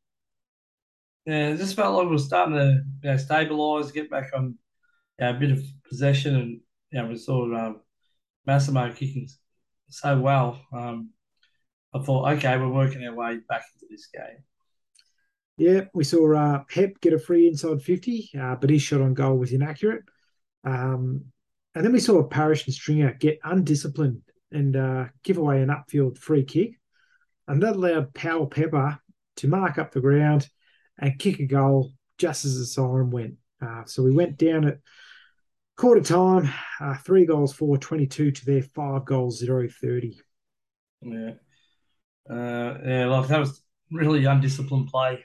[1.27, 4.59] Yeah, it just felt like we were starting to you know, stabilise, get back on
[5.19, 7.81] you know, a bit of possession, and you know, we saw um,
[8.47, 9.29] Massimo kicking
[9.89, 10.61] so well.
[10.73, 11.11] Um,
[11.95, 14.45] I thought, okay, we're working our way back into this game.
[15.57, 19.15] Yeah, we saw uh, Hep get a free inside 50, uh, but his shot on
[19.15, 20.05] goal was inaccurate.
[20.65, 21.27] Um,
[21.75, 26.19] and then we saw Parrish and Stringer get undisciplined and uh, give away an upfield
[26.19, 26.81] free kick.
[27.47, 28.99] And that allowed Powell Pepper
[29.37, 30.49] to mark up the ground
[30.99, 33.35] and kick a goal just as the siren went.
[33.63, 34.79] Uh, so we went down at
[35.77, 40.21] quarter time, uh, three goals for 22 to their five goals, zero 30.
[41.03, 41.31] Yeah.
[42.29, 45.25] Uh, yeah, like that was really undisciplined play.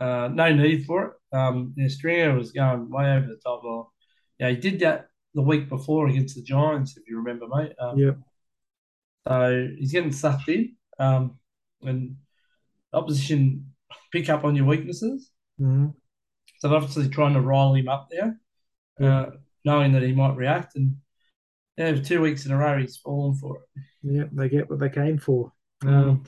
[0.00, 1.36] Uh, no need for it.
[1.36, 3.62] Um, Stringer was going way over the top.
[3.64, 3.92] Well,
[4.38, 7.72] yeah, he did that the week before against the Giants, if you remember, mate.
[7.78, 8.12] Um, yeah.
[9.26, 11.38] So he's getting sucked in, um,
[11.82, 12.16] and
[12.92, 13.72] opposition
[14.12, 15.30] pick up on your weaknesses.
[15.60, 15.88] Mm-hmm.
[16.58, 18.38] So obviously trying to rile him up there,
[19.00, 19.30] uh,
[19.64, 20.76] knowing that he might react.
[20.76, 20.96] And
[21.76, 23.82] yeah, two weeks in a row, he's fallen for it.
[24.02, 25.52] Yeah, they get what they came for.
[25.82, 25.88] Mm.
[25.88, 26.24] Um,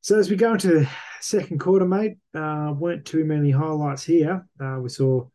[0.00, 0.88] so as we go into the
[1.20, 4.46] second quarter, mate, uh, weren't too many highlights here.
[4.60, 5.28] Uh, we saw,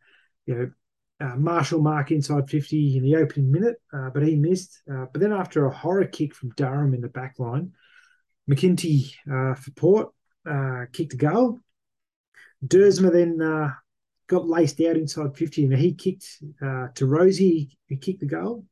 [0.45, 0.71] you know,
[1.19, 4.81] uh, Marshall mark inside 50 in the opening minute, uh, but he missed.
[4.91, 7.73] Uh, but then after a horror kick from Durham in the back line,
[8.49, 10.09] McEntee uh, for Port
[10.47, 11.59] uh, kicked a goal.
[12.65, 13.73] Duursma then uh,
[14.27, 16.27] got laced out inside 50 and he kicked
[16.59, 18.65] to Rozee, who kicked the goal.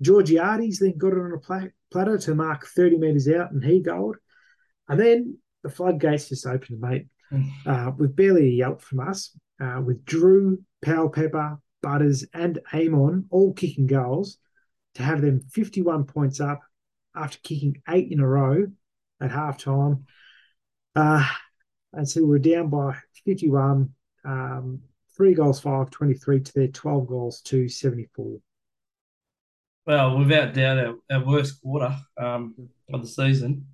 [0.00, 4.16] Georgiades then got it on a platter to mark 30 metres out and he goaled.
[4.88, 7.96] And then the floodgates just opened, mate, mm.
[7.98, 9.36] with barely a yelp from us,
[9.84, 14.38] with Drew, Powell Pepper, Butters, and Amon all kicking goals
[14.94, 16.60] to have them 51 points up
[17.14, 18.66] after kicking eight in a row
[19.20, 20.02] at halftime.
[20.94, 21.26] Uh,
[21.92, 23.92] and so we're down by 51.
[24.24, 24.80] Um,
[25.16, 28.38] three goals, five, 23 to their 12 goals to 74.
[29.86, 32.54] Well, without doubt, our, our worst quarter um,
[32.92, 33.66] of the season.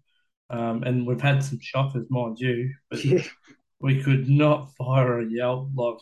[0.50, 3.22] Um, and we've had some shockers, mind you, but Yeah.
[3.80, 5.70] we could not fire a yell.
[5.74, 5.98] Like,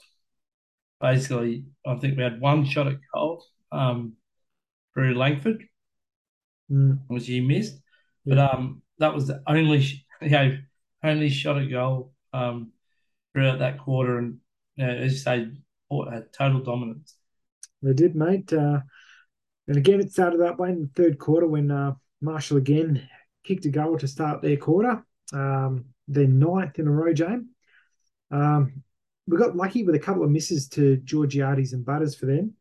[1.02, 4.14] basically, I think we had one shot at goal um,
[4.94, 5.64] through Langford,
[6.72, 7.80] Mm, which he missed.
[8.24, 9.78] But um, that was the only,
[10.22, 10.56] you know,
[11.04, 12.72] only shot at goal um,
[13.32, 14.18] throughout that quarter.
[14.18, 14.38] And,
[14.76, 15.48] you know, as you say,
[16.10, 17.16] had total dominance.
[17.82, 18.52] they did, mate.
[18.52, 18.80] Uh,
[19.68, 23.06] and again, it started that way in the third quarter when uh, Marshall again
[23.44, 25.04] kicked a goal to start their quarter.
[25.32, 27.48] Um, their ninth in a row, James.
[28.30, 28.82] Um,
[29.26, 32.54] we got lucky with a couple of misses to Georgiades and Butters for them.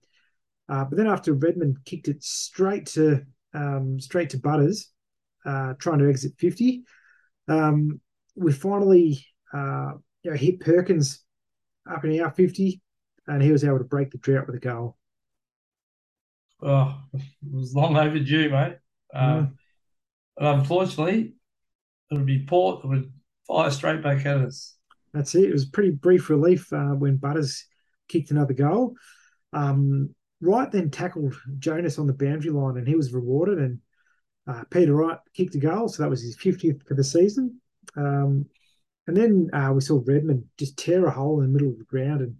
[0.69, 4.89] Uh, but then after Redman kicked it straight to um, straight to Butters,
[5.45, 6.83] uh, trying to exit 50,
[7.47, 7.99] um,
[8.35, 9.93] we finally uh,
[10.23, 11.21] you know, hit Perkins
[11.89, 12.81] up in our 50,
[13.27, 14.97] and he was able to break the drought with a goal.
[16.61, 17.21] Oh, it
[17.51, 18.77] was long overdue, mate.
[19.13, 19.57] Um,
[20.37, 21.33] And unfortunately,
[22.11, 23.11] it would be Port that would
[23.47, 24.77] fire straight back at us.
[25.13, 25.45] That's it.
[25.45, 27.65] It was a pretty brief relief uh, when Butters
[28.07, 28.95] kicked another goal.
[29.53, 33.59] Um, Wright then tackled Jonas on the boundary line, and he was rewarded.
[33.59, 33.79] And
[34.47, 37.59] uh, Peter Wright kicked a goal, so that was his 50th for the season.
[37.95, 38.45] Um,
[39.07, 41.85] and then uh, we saw Redman just tear a hole in the middle of the
[41.85, 42.35] ground and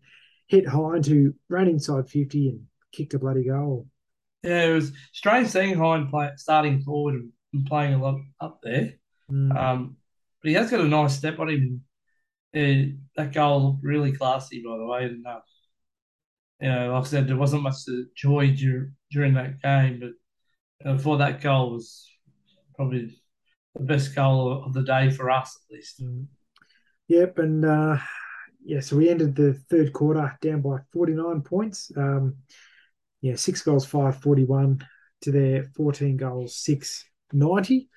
[0.47, 3.87] hit Hind, who ran inside 50 and kicked a bloody goal.
[4.43, 8.93] Yeah, it was strange seeing Hind play, starting forward and playing a lot up there.
[9.31, 9.55] Mm.
[9.55, 9.97] Um,
[10.41, 11.83] but he has got a nice step on him.
[12.53, 12.83] Yeah,
[13.15, 15.05] that goal looked really classy, by the way.
[15.05, 15.39] And, uh,
[16.59, 17.77] you know, like I said, there wasn't much
[18.15, 22.07] joy dur- during that game, but uh, for that goal was
[22.75, 23.17] probably
[23.75, 26.03] the best goal of the day for us, at least.
[26.03, 26.27] Mm.
[27.07, 27.97] Yep, and uh,
[28.63, 31.91] yeah, so we ended the third quarter down by 49 points.
[31.95, 32.37] Um,
[33.21, 34.85] yeah, six goals, five, 41
[35.21, 37.89] to their 14 goals, six, 90.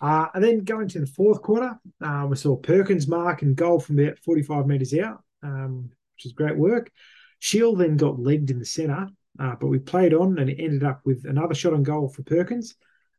[0.00, 3.80] Uh, and then going to the fourth quarter, uh, we saw Perkins mark and goal
[3.80, 6.90] from about 45 metres out, um, which is great work.
[7.38, 10.84] Shiel then got legged in the centre, uh, but we played on and it ended
[10.84, 12.74] up with another shot on goal for Perkins.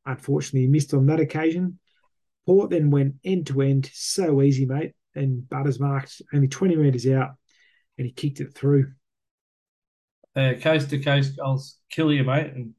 [0.06, 1.80] Unfortunately, he missed on that occasion.
[2.46, 4.94] Port then went end to end, so easy, mate.
[5.16, 7.32] And Butters marked only 20 metres out
[7.98, 8.92] and he kicked it through.
[10.36, 12.54] Uh, coast to coast goals kill you, mate.
[12.54, 12.74] And,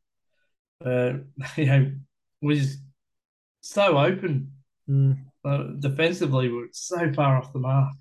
[0.84, 1.18] uh,
[1.56, 1.92] you know,
[2.54, 2.78] just
[3.60, 4.52] so open.
[4.88, 7.94] Mm, Uh, defensively, we're so far off the mark.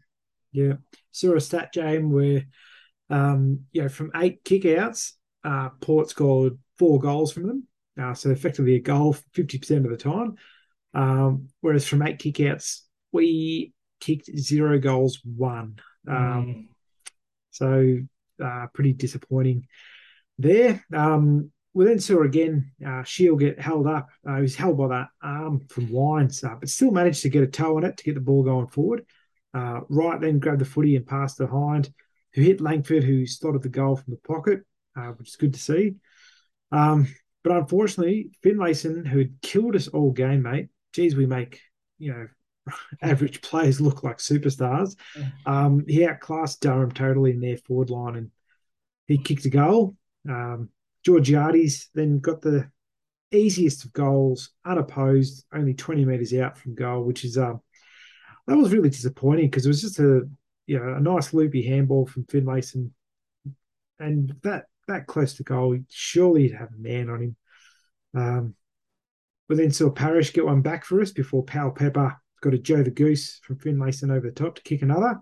[0.51, 0.73] yeah.
[1.11, 2.45] Saw a stat, James, where,
[3.09, 7.67] um, you know, from eight kickouts, uh, Port scored four goals from them.
[7.99, 10.35] Uh, so effectively a goal 50% of the time.
[10.93, 15.79] Um, whereas from eight kickouts, we kicked zero goals, one.
[16.07, 16.69] Um, Um,
[17.51, 17.99] So
[18.43, 19.67] uh, pretty disappointing
[20.37, 20.85] there.
[20.93, 24.09] Um, we then saw again uh, Shiel get held up.
[24.27, 27.43] Uh, he was held by that arm from Wines, uh, but still managed to get
[27.43, 29.05] a toe on it to get the ball going forward.
[29.53, 31.93] Uh, Wright then grabbed the footy and passed to Hind,
[32.33, 34.61] who hit Langford, who slotted the goal from the pocket,
[34.95, 35.93] uh, which is good to see.
[36.71, 37.13] Um,
[37.43, 41.61] but unfortunately, Finlayson, who had killed us all game, mate, geez, we make,
[41.99, 42.27] you know,
[43.03, 44.95] average players look like superstars.
[45.45, 48.31] Um, he outclassed Durham totally in their forward line and
[49.05, 49.95] he kicked a goal.
[50.27, 50.69] Um,
[51.07, 52.69] Georgiades then got the
[53.31, 57.61] easiest of goals, unopposed, only 20 metres out from goal, which is um,
[58.45, 60.27] that was really disappointing because it was just a
[60.65, 62.91] you know a nice loopy handball from Finlayson,
[63.99, 67.35] and that that close to goal, surely he'd have a man on him.
[68.13, 68.55] Um,
[69.47, 72.83] we then saw Parrish get one back for us before Powell Pepper got a Joe
[72.83, 75.21] the Goose from Finlayson over the top to kick another.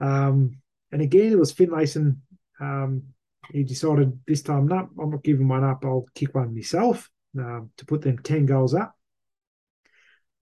[0.00, 0.58] Um,
[0.92, 2.18] and again, it was Finlayson.
[2.60, 3.11] Um,
[3.50, 5.84] he decided this time, no, I'm not giving one up.
[5.84, 8.94] I'll kick one myself um, to put them 10 goals up.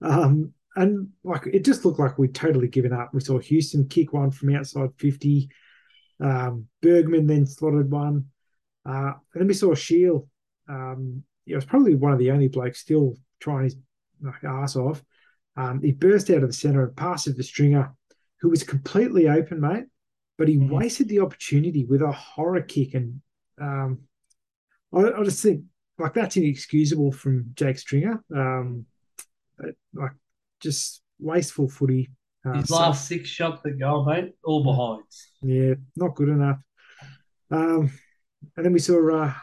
[0.01, 3.13] Um, and like it just looked like we'd totally given up.
[3.13, 5.49] We saw Houston kick one from outside 50.
[6.21, 8.27] Um, Bergman then slotted one.
[8.85, 10.29] Uh, and then we saw Shiel.
[10.69, 13.75] Um, it was probably one of the only blokes still trying his
[14.21, 15.03] like, ass off.
[15.57, 17.93] Um, he burst out of the centre and passed it to Stringer,
[18.39, 19.85] who was completely open, mate.
[20.41, 20.69] But he Mhm.
[20.71, 22.95] wasted the opportunity with a horror kick.
[22.95, 23.21] And
[23.61, 23.99] um,
[24.91, 25.65] I, I just think
[25.99, 28.23] like that's inexcusable from Jake Stringer.
[28.35, 28.87] Um,
[29.93, 30.13] like
[30.59, 32.09] just wasteful footy.
[32.43, 35.29] Uh, his so- last six shots at goal, mate, all behinds.
[35.43, 36.57] yeah, not good enough.
[37.51, 37.91] Um,
[38.57, 39.33] and then we saw, uh,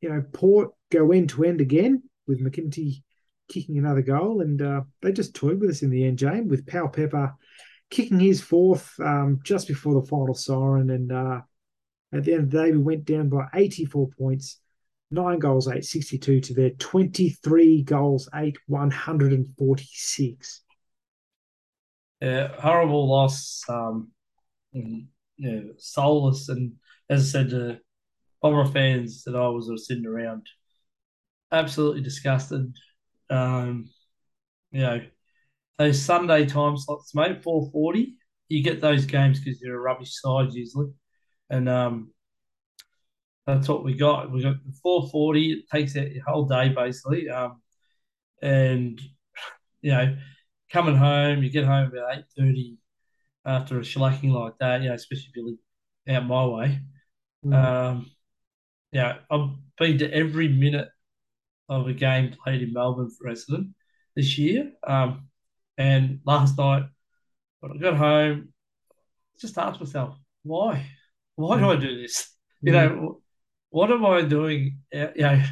[0.00, 3.04] you know, Port go end to end again with McEntee
[3.48, 6.66] kicking another goal, and uh, they just toyed with us in the end, James, with
[6.66, 7.32] Powell Pepper
[7.90, 10.90] kicking his fourth um, just before the final siren.
[10.90, 11.40] And uh,
[12.12, 14.60] at the end of the day, we went down by 84 points,
[15.10, 20.62] nine goals, eight, 62 to their 23 goals, eight, 146.
[22.20, 23.62] Yeah, horrible loss.
[23.68, 24.10] Um,
[24.74, 26.48] and, yeah, soulless.
[26.48, 26.72] And
[27.08, 27.78] as I said to
[28.42, 30.46] Bomber fans that I was sitting around,
[31.50, 32.76] absolutely disgusted.
[33.30, 33.90] Um,
[34.70, 35.00] you know,
[35.78, 38.16] those Sunday time slots, mate, four forty.
[38.48, 40.88] You get those games because you're a rubbish side usually,
[41.50, 42.12] and um,
[43.46, 44.30] that's what we got.
[44.32, 45.52] We got four forty.
[45.52, 47.62] It takes out your whole day basically, um,
[48.42, 49.00] and
[49.80, 50.16] you know,
[50.70, 52.78] coming home, you get home about eight thirty
[53.44, 54.82] after a shellacking like that.
[54.82, 55.58] You know, especially if you
[56.06, 56.80] live out my way.
[57.44, 57.54] Mm.
[57.54, 58.10] Um,
[58.92, 60.88] yeah, I've been to every minute
[61.68, 63.72] of a game played in Melbourne for Essendon
[64.16, 64.72] this year.
[64.86, 65.27] Um,
[65.78, 66.84] and last night,
[67.60, 68.48] when I got home,
[68.90, 70.86] I just asked myself, why?
[71.36, 72.34] Why do I do this?
[72.60, 73.20] You know,
[73.70, 74.80] what am I doing?
[74.92, 75.42] You know,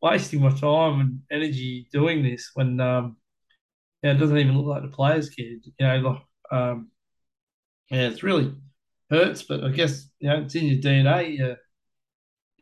[0.00, 3.16] wasting my time and energy doing this when um,
[4.02, 5.64] yeah, it doesn't even look like the players kid.
[5.78, 6.90] You know, like um,
[7.90, 8.54] yeah, it's really
[9.10, 11.38] hurts, but I guess you know it's in your DNA.
[11.38, 11.56] You,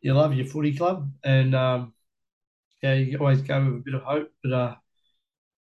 [0.00, 1.94] you love your footy club, and um,
[2.82, 4.74] yeah, you always go with a bit of hope, but uh,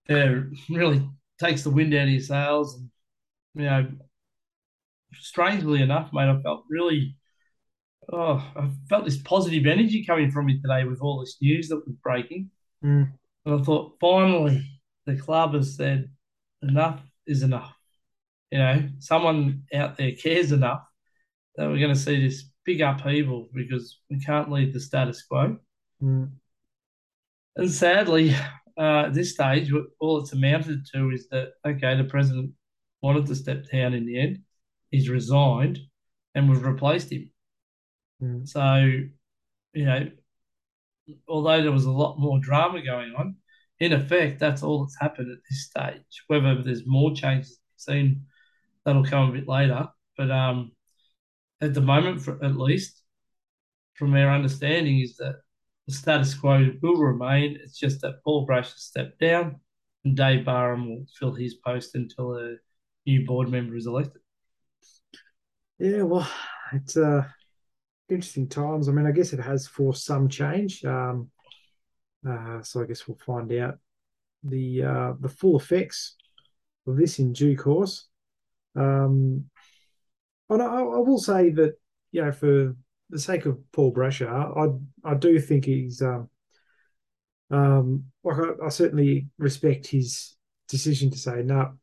[0.07, 1.07] yeah, really
[1.39, 2.75] takes the wind out of your sails.
[2.75, 2.89] And,
[3.55, 3.87] you know,
[5.13, 7.15] strangely enough, mate, I felt really,
[8.11, 11.85] oh, I felt this positive energy coming from you today with all this news that
[11.85, 12.49] was breaking.
[12.83, 13.11] Mm.
[13.45, 14.65] And I thought, finally,
[15.05, 16.09] the club has said
[16.61, 17.73] enough is enough.
[18.51, 20.83] You know, someone out there cares enough
[21.55, 25.57] that we're going to see this big upheaval because we can't leave the status quo.
[26.01, 26.31] Mm.
[27.55, 28.35] And sadly,
[28.77, 32.51] uh, at this stage, all it's amounted to is that, okay, the president
[33.01, 34.39] wanted to step down in the end.
[34.91, 35.79] He's resigned
[36.33, 37.29] and we've replaced him.
[38.21, 38.47] Mm.
[38.47, 38.75] So,
[39.73, 40.09] you know,
[41.27, 43.37] although there was a lot more drama going on,
[43.79, 46.23] in effect, that's all that's happened at this stage.
[46.27, 48.25] Whether there's more changes seen,
[48.85, 49.87] that'll come a bit later.
[50.17, 50.71] But um,
[51.61, 53.01] at the moment, for, at least,
[53.95, 55.35] from our understanding, is that
[55.87, 57.57] the status quo will remain.
[57.61, 59.59] It's just that Paul Brasher has stepped down
[60.03, 62.55] and Dave Barham will fill his post until a
[63.05, 64.21] new board member is elected.
[65.79, 66.29] Yeah, well,
[66.73, 67.23] it's uh,
[68.09, 68.87] interesting times.
[68.87, 70.85] I mean, I guess it has forced some change.
[70.85, 71.29] Um,
[72.27, 73.77] uh, so I guess we'll find out
[74.43, 76.15] the uh, the full effects
[76.87, 78.07] of this in due course.
[78.75, 79.45] Um,
[80.49, 81.73] and I, I will say that
[82.11, 82.75] you know for
[83.09, 86.29] the sake of Paul Brasher, I I do think he's um,
[87.51, 90.35] um like I, I certainly respect his
[90.67, 91.73] decision to say no.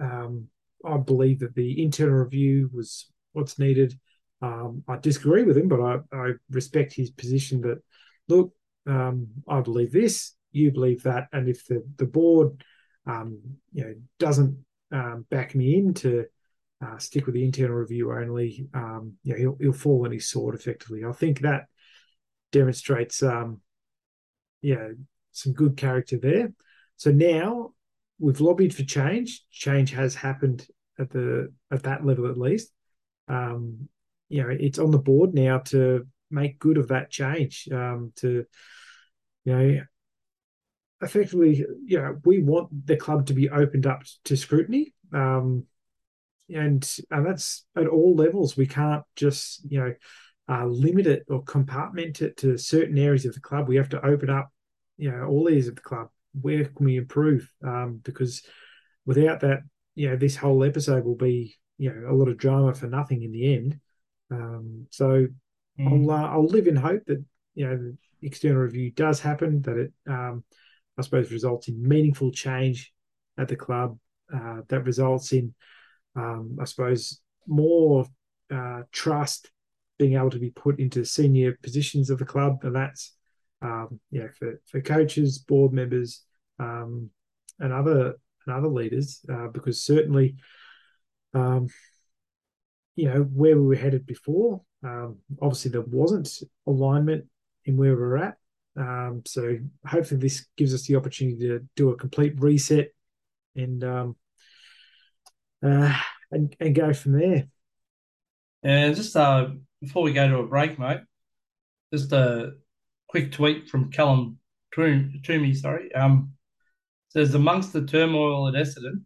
[0.00, 0.48] Um,
[0.84, 3.98] I believe that the internal review was what's needed.
[4.42, 7.82] Um, I disagree with him, but I, I respect his position that
[8.28, 8.52] look,
[8.86, 12.64] um, I believe this, you believe that, and if the the board
[13.06, 13.38] um,
[13.72, 14.56] you know doesn't
[14.92, 16.24] um, back me into
[16.84, 18.66] uh, stick with the internal review only.
[18.74, 21.04] Um, know, he'll, he'll fall on his sword effectively.
[21.04, 21.66] I think that
[22.52, 23.60] demonstrates, um,
[24.74, 24.94] know,
[25.32, 26.52] some good character there.
[26.96, 27.72] So now
[28.18, 29.42] we've lobbied for change.
[29.50, 30.66] Change has happened
[30.98, 32.70] at the at that level at least.
[33.28, 33.88] Um,
[34.28, 37.68] you know, it's on the board now to make good of that change.
[37.72, 38.44] Um, to
[39.44, 39.80] you know,
[41.00, 44.94] effectively, you know, we want the club to be opened up to scrutiny.
[45.12, 45.64] Um,
[46.54, 48.56] and and that's at all levels.
[48.56, 49.94] We can't just you know
[50.48, 53.68] uh, limit it or compartment it to certain areas of the club.
[53.68, 54.50] We have to open up
[54.96, 56.08] you know all areas of the club.
[56.40, 57.50] Where can we improve?
[57.64, 58.42] Um, because
[59.06, 59.60] without that,
[59.94, 63.22] you know, this whole episode will be you know a lot of drama for nothing
[63.22, 63.80] in the end.
[64.30, 65.26] Um, so
[65.78, 65.86] mm.
[65.86, 67.24] I'll uh, I'll live in hope that
[67.54, 67.96] you know the
[68.26, 69.62] external review does happen.
[69.62, 70.44] That it um,
[70.98, 72.92] I suppose results in meaningful change
[73.38, 73.98] at the club.
[74.32, 75.54] Uh, that results in
[76.16, 78.06] um, I suppose, more
[78.52, 79.50] uh, trust
[79.98, 83.14] being able to be put into senior positions of the club, and that's
[83.62, 86.24] um, yeah for for coaches, board members,
[86.58, 87.10] um,
[87.58, 88.14] and other
[88.46, 90.36] and other leaders, uh, because certainly,
[91.34, 91.68] um,
[92.96, 96.28] you know, where we were headed before, um, obviously there wasn't
[96.66, 97.26] alignment
[97.64, 98.36] in where we we're at.
[98.76, 102.88] Um, so hopefully this gives us the opportunity to do a complete reset
[103.56, 104.16] and um,
[105.62, 105.94] uh,
[106.30, 107.48] and, and go from there.
[108.62, 109.48] And just uh,
[109.80, 111.00] before we go to a break, mate,
[111.92, 112.52] just a
[113.08, 114.38] quick tweet from Callum
[114.74, 115.92] Twomey, sorry.
[115.94, 116.32] Um,
[117.08, 119.02] says amongst the turmoil at Essendon,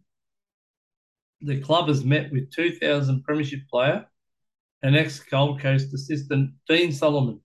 [1.41, 4.05] the club has met with 2000 Premiership player
[4.83, 7.41] and ex Gold Coast assistant Dean Solomon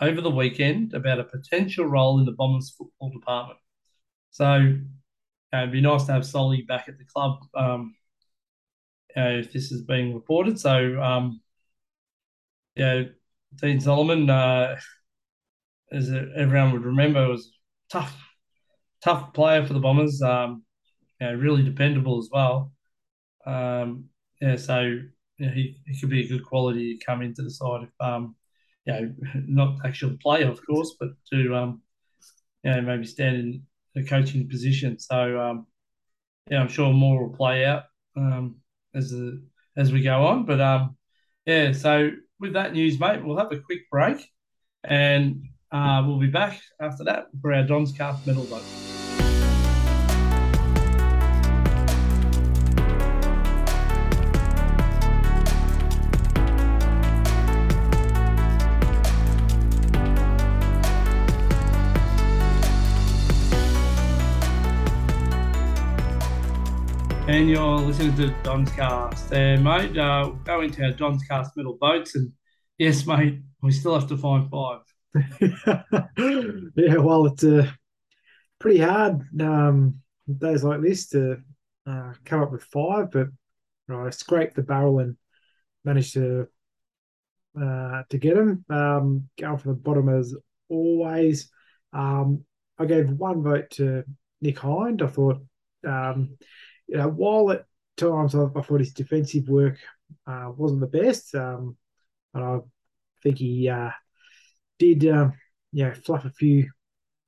[0.00, 3.58] over the weekend about a potential role in the Bombers football department.
[4.30, 4.76] So
[5.54, 7.94] uh, it'd be nice to have Solly back at the club um,
[9.18, 10.60] uh, if this is being reported.
[10.60, 11.40] So, um,
[12.76, 13.04] yeah,
[13.56, 14.76] Dean Solomon, uh,
[15.90, 17.50] as everyone would remember, was
[17.90, 18.16] tough,
[19.02, 20.22] tough player for the Bombers.
[20.22, 20.62] Um,
[21.20, 22.72] you know, really dependable as well.
[23.44, 24.04] Um,
[24.40, 27.50] yeah, so you know, he, he could be a good quality to come into the
[27.50, 28.36] side if um,
[28.84, 29.14] you know,
[29.46, 31.82] not actual play, of course, but to um,
[32.62, 33.62] you know, maybe stand in
[33.96, 34.98] a coaching position.
[34.98, 35.66] So um,
[36.50, 37.84] yeah, I'm sure more will play out
[38.16, 38.56] um,
[38.98, 39.14] as
[39.76, 40.44] as we go on.
[40.44, 40.96] But um,
[41.46, 44.28] yeah, so with that news, mate, we'll have a quick break,
[44.84, 48.87] and uh, we'll be back after that for our Don's Cast medal vote.
[67.38, 69.32] And you're listening to Don's Cast.
[69.32, 72.32] And mate, uh, we'll go into our Don's Cast middle votes, and
[72.78, 74.80] yes, mate, we still have to find five.
[76.74, 77.70] yeah, well, it's uh,
[78.58, 80.00] pretty hard um,
[80.36, 81.36] days like this to
[81.86, 83.28] uh, come up with five, but
[83.86, 85.16] right, I scraped the barrel and
[85.84, 86.48] managed to
[87.56, 88.64] uh, to get them.
[88.68, 90.34] Um, going from the bottom as
[90.68, 91.52] always.
[91.92, 92.44] Um,
[92.80, 94.02] I gave one vote to
[94.40, 95.02] Nick Hind.
[95.02, 95.40] I thought
[95.86, 96.36] um,
[96.88, 97.66] you know, while at
[97.96, 99.78] times I, I thought his defensive work
[100.26, 101.76] uh, wasn't the best, um,
[102.34, 102.58] and I
[103.22, 103.90] think he uh,
[104.78, 105.28] did, uh,
[105.72, 106.70] you know, fluff a few,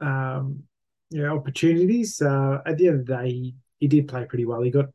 [0.01, 0.63] um,
[1.11, 2.21] you know, opportunities.
[2.23, 4.63] Uh, at the end of the day, he, he did play pretty well.
[4.63, 4.87] He got,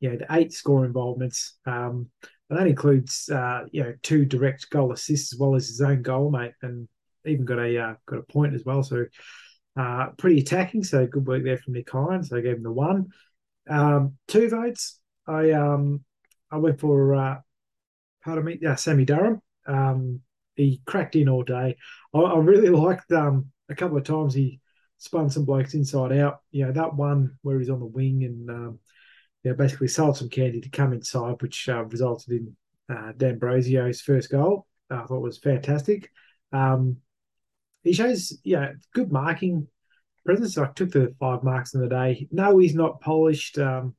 [0.00, 2.08] you know, the eight score involvements, um,
[2.48, 6.02] and that includes, uh, you know, two direct goal assists as well as his own
[6.02, 6.88] goal, mate, and
[7.26, 8.82] even got a uh, got a point as well.
[8.82, 9.04] So.
[9.76, 12.24] Uh, pretty attacking, so good work there from Nick Hind.
[12.24, 13.08] So I gave him the one.
[13.68, 15.00] Um, two votes.
[15.26, 16.04] I um
[16.50, 17.40] I went for uh,
[18.24, 19.40] pardon me, yeah, Sammy Durham.
[19.66, 20.20] Um,
[20.56, 21.76] he cracked in all day.
[22.14, 24.60] I, I really liked um a couple of times he
[24.98, 26.40] spun some blokes inside out.
[26.50, 28.78] You know that one where he's on the wing and um,
[29.42, 32.56] yeah, basically sold some candy to come inside, which uh, resulted in
[32.94, 34.66] uh, D'Ambrosio's first goal.
[34.90, 36.10] I thought was fantastic.
[36.52, 36.98] Um,
[37.82, 39.68] he shows yeah good marking
[40.24, 40.58] presence.
[40.58, 42.28] I took the five marks in the day.
[42.30, 43.94] No, he's not polished, um,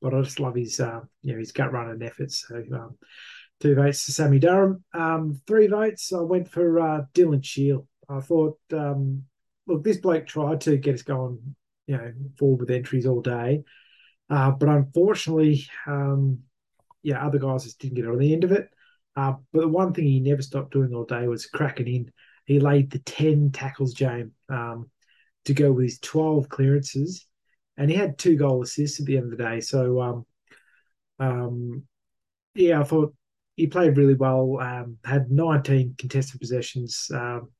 [0.00, 2.46] but I just love his uh, you know his gut running efforts.
[2.48, 2.98] So um,
[3.60, 4.84] two votes to Sammy Durham.
[4.94, 6.12] Um, three votes.
[6.12, 7.86] I went for uh, Dylan Shiel.
[8.08, 9.24] I thought, um,
[9.66, 11.54] look, this bloke tried to get us going,
[11.86, 13.62] you know, forward with entries all day,
[14.28, 16.40] uh, but unfortunately, um,
[17.02, 18.68] yeah, other guys just didn't get on the end of it.
[19.16, 22.12] Uh, but the one thing he never stopped doing all day was cracking in.
[22.46, 24.32] He laid the ten tackles, James.
[24.48, 24.90] Um,
[25.44, 27.26] to go with his 12 clearances,
[27.76, 29.60] and he had two goal assists at the end of the day.
[29.60, 30.26] So, um,
[31.18, 31.84] um,
[32.54, 33.14] yeah, I thought
[33.56, 34.58] he played really well.
[34.60, 37.10] Um, had 19 contested possessions.
[37.12, 37.50] Um,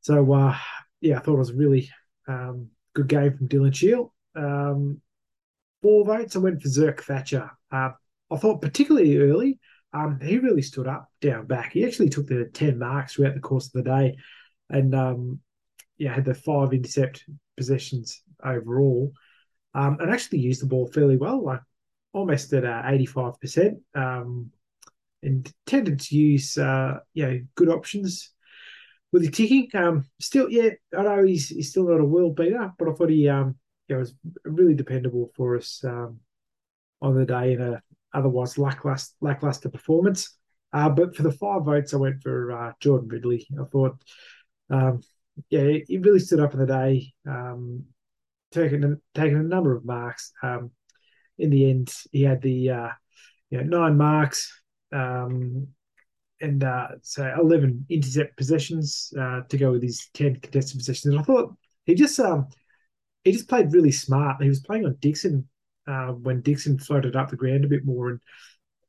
[0.00, 0.56] so, uh,
[1.00, 1.90] yeah, I thought it was a really
[2.28, 4.12] um, good game from Dylan Shiel.
[4.34, 5.00] Um,
[5.82, 6.36] four votes.
[6.36, 7.50] I went for Zerk Thatcher.
[7.70, 7.90] Uh,
[8.30, 9.58] I thought particularly early,
[9.92, 11.72] um, he really stood up down back.
[11.72, 14.16] He actually took the 10 marks throughout the course of the day.
[14.68, 14.94] And
[15.98, 17.24] yeah, had the five intercept
[17.56, 19.12] possessions overall,
[19.74, 21.60] um, and actually used the ball fairly well, like
[22.12, 24.50] almost at uh, eighty five percent, um,
[25.22, 28.32] and tended to use uh, you know good options
[29.12, 29.68] with the ticking.
[29.74, 33.10] Um, still, yeah, I know he's he's still not a world beater, but I thought
[33.10, 33.56] he um
[33.88, 36.20] yeah was really dependable for us um,
[37.00, 37.82] on the day in a
[38.12, 40.36] otherwise lackluster lackluster performance.
[40.72, 43.46] Uh, but for the five votes, I went for uh, Jordan Ridley.
[43.58, 43.96] I thought
[44.68, 45.00] um,
[45.50, 47.84] yeah, he really stood up in the day, um,
[48.52, 50.32] taking taking a number of marks.
[50.42, 50.70] Um,
[51.38, 52.88] in the end, he had the uh,
[53.50, 54.52] you know nine marks
[54.92, 55.68] um,
[56.40, 61.14] and uh, so eleven intercept possessions uh, to go with his ten contested possessions.
[61.14, 62.48] And I thought he just um,
[63.24, 64.42] he just played really smart.
[64.42, 65.48] He was playing on Dixon
[65.86, 68.20] uh, when Dixon floated up the ground a bit more, and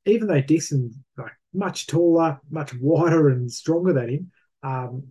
[0.05, 4.31] even though Dixon like much taller, much wider and stronger than him,
[4.63, 5.03] um,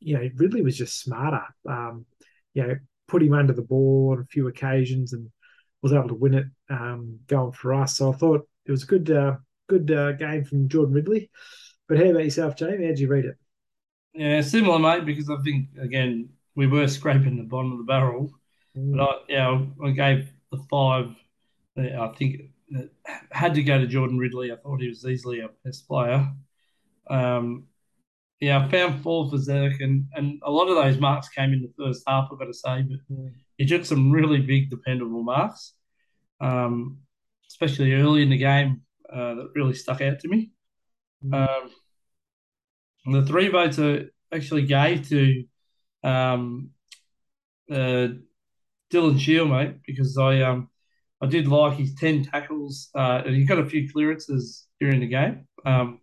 [0.00, 1.44] you know, Ridley was just smarter.
[1.68, 2.06] Um,
[2.54, 2.76] you know,
[3.06, 5.30] put him under the ball on a few occasions and
[5.82, 7.96] was able to win it um, going for us.
[7.96, 9.36] So I thought it was a good, uh,
[9.68, 11.30] good uh, game from Jordan Ridley.
[11.88, 12.86] But how about yourself, Jamie?
[12.86, 13.36] How'd you read it?
[14.14, 15.06] Yeah, similar, mate.
[15.06, 18.30] Because I think again we were scraping the bottom of the barrel,
[18.76, 18.96] mm.
[18.96, 21.14] but I, yeah, I gave the five.
[21.76, 22.50] I think
[23.30, 24.52] had to go to Jordan Ridley.
[24.52, 26.28] I thought he was easily a best player.
[27.08, 27.64] Um,
[28.40, 31.62] yeah, I found four for Zerk, and, and a lot of those marks came in
[31.62, 32.98] the first half, I've got to say, but
[33.56, 35.74] he took some really big, dependable marks,
[36.40, 36.98] um,
[37.50, 38.82] especially early in the game
[39.12, 40.52] uh, that really stuck out to me.
[41.24, 41.48] Mm.
[41.48, 41.70] Um,
[43.12, 45.44] the three votes I actually gave to
[46.04, 46.70] um,
[47.70, 48.08] uh,
[48.92, 50.68] Dylan Shiel, mate, because I um,
[51.20, 55.08] I did like his 10 tackles uh, and he got a few clearances during the
[55.08, 56.00] game, um,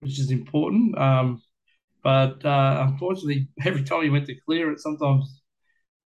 [0.00, 0.98] which is important.
[0.98, 1.42] Um,
[2.02, 5.42] but uh, unfortunately, every time he went to clear it, sometimes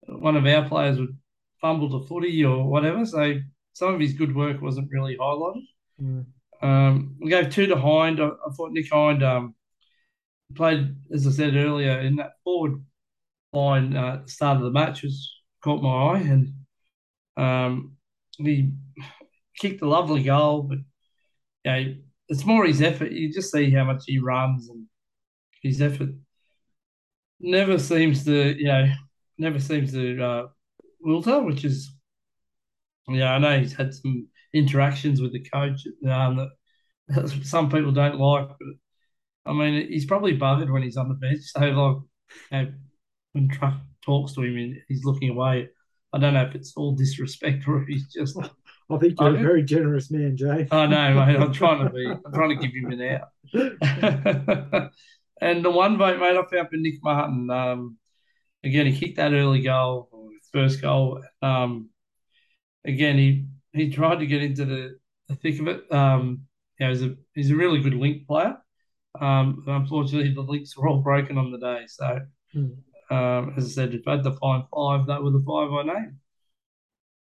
[0.07, 1.17] one of our players would
[1.61, 3.05] fumble the footy or whatever.
[3.05, 3.35] So
[3.73, 5.63] some of his good work wasn't really highlighted.
[6.01, 6.25] Mm.
[6.61, 8.21] Um, we gave two to Hind.
[8.21, 9.55] I, I thought Nick Hind um,
[10.55, 12.83] played, as I said earlier, in that forward
[13.53, 15.31] line uh, at the start of the match, was
[15.63, 16.19] caught my eye.
[16.19, 16.53] And
[17.37, 17.95] um,
[18.37, 18.71] he
[19.57, 20.79] kicked a lovely goal, but
[21.65, 21.95] you know,
[22.29, 23.11] it's more his effort.
[23.11, 24.85] You just see how much he runs and
[25.61, 26.09] his effort
[27.39, 28.91] never seems to, you know,
[29.37, 30.47] never seems to uh,
[31.05, 31.91] wilter, which is,
[33.07, 36.49] yeah, I know he's had some interactions with the coach um,
[37.07, 38.67] that some people don't like, but
[39.51, 41.41] I mean, he's probably buggered when he's on the bench.
[41.43, 41.97] So, like,
[42.51, 42.73] you know,
[43.33, 45.69] when Truck talks to him, he's looking away.
[46.11, 48.37] I don't know if it's all disrespect or if he's just.
[48.91, 50.67] I think you're I, a very generous man, Jay.
[50.71, 51.35] I know, mate.
[51.35, 52.07] I'm trying to be.
[52.07, 53.21] I'm trying to give him an
[54.83, 54.91] out.
[55.41, 57.49] and the one vote, mate, I found for Nick Martin.
[57.49, 57.97] Um,
[58.63, 60.09] again, he kicked that early goal,
[60.51, 61.23] first goal.
[61.41, 61.89] Um,
[62.85, 65.91] again, he he tried to get into the, the thick of it.
[65.91, 66.41] Um,
[66.79, 68.57] yeah, he's a he's a really good link player.
[69.19, 71.85] Um, unfortunately, the links were all broken on the day.
[71.87, 72.19] So,
[72.53, 72.67] hmm.
[73.11, 75.81] Um, as I said, if I had to find five, that were the five I
[75.81, 76.17] named.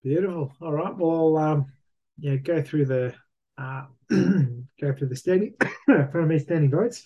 [0.04, 0.54] Beautiful.
[0.62, 0.94] All right.
[0.96, 1.72] Well, um,
[2.20, 3.14] yeah, go through the
[3.58, 5.54] uh, go through the standing
[5.86, 7.06] for me standing votes.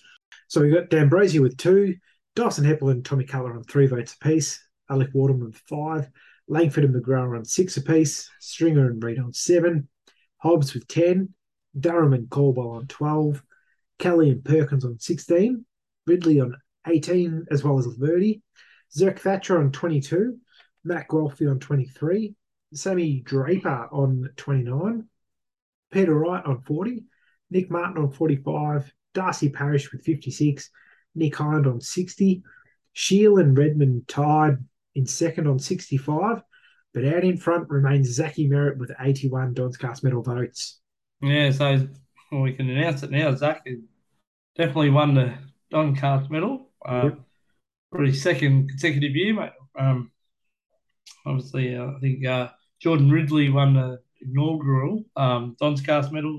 [0.51, 1.95] So we've got D'Ambrosio with two,
[2.35, 6.09] Dyson Heppell and Tommy Cutler on three votes apiece, Alec Waterman with five,
[6.49, 9.87] Langford and McGrath on six apiece, Stringer and Reid on seven,
[10.39, 11.29] Hobbs with ten,
[11.79, 13.41] Durham and Caldwell on twelve,
[13.97, 15.63] Kelly and Perkins on sixteen,
[16.05, 18.41] Ridley on eighteen, as well as Verdi,
[18.93, 20.37] Zerk Thatcher on 22,
[20.83, 22.35] Matt Guelfi on 23,
[22.73, 25.07] Sammy Draper on 29,
[25.93, 27.05] Peter Wright on 40,
[27.51, 30.69] Nick Martin on 45, Darcy Parrish with 56,
[31.15, 32.43] Nick Hind on 60,
[32.93, 34.57] Shiel and Redman tied
[34.95, 36.41] in second on 65,
[36.93, 40.79] but out in front remains Zachy Merrett with 81 Cast medal votes.
[41.21, 41.87] Yeah, so
[42.31, 43.33] well, we can announce it now.
[43.35, 43.65] Zach
[44.57, 45.33] definitely won the
[45.95, 46.69] Cast medal.
[46.85, 47.19] Uh, yep
[47.91, 49.51] for his second consecutive year, mate.
[49.77, 50.11] Um,
[51.25, 52.49] obviously, uh, I think uh,
[52.79, 56.37] Jordan Ridley won the inaugural um, Cast medal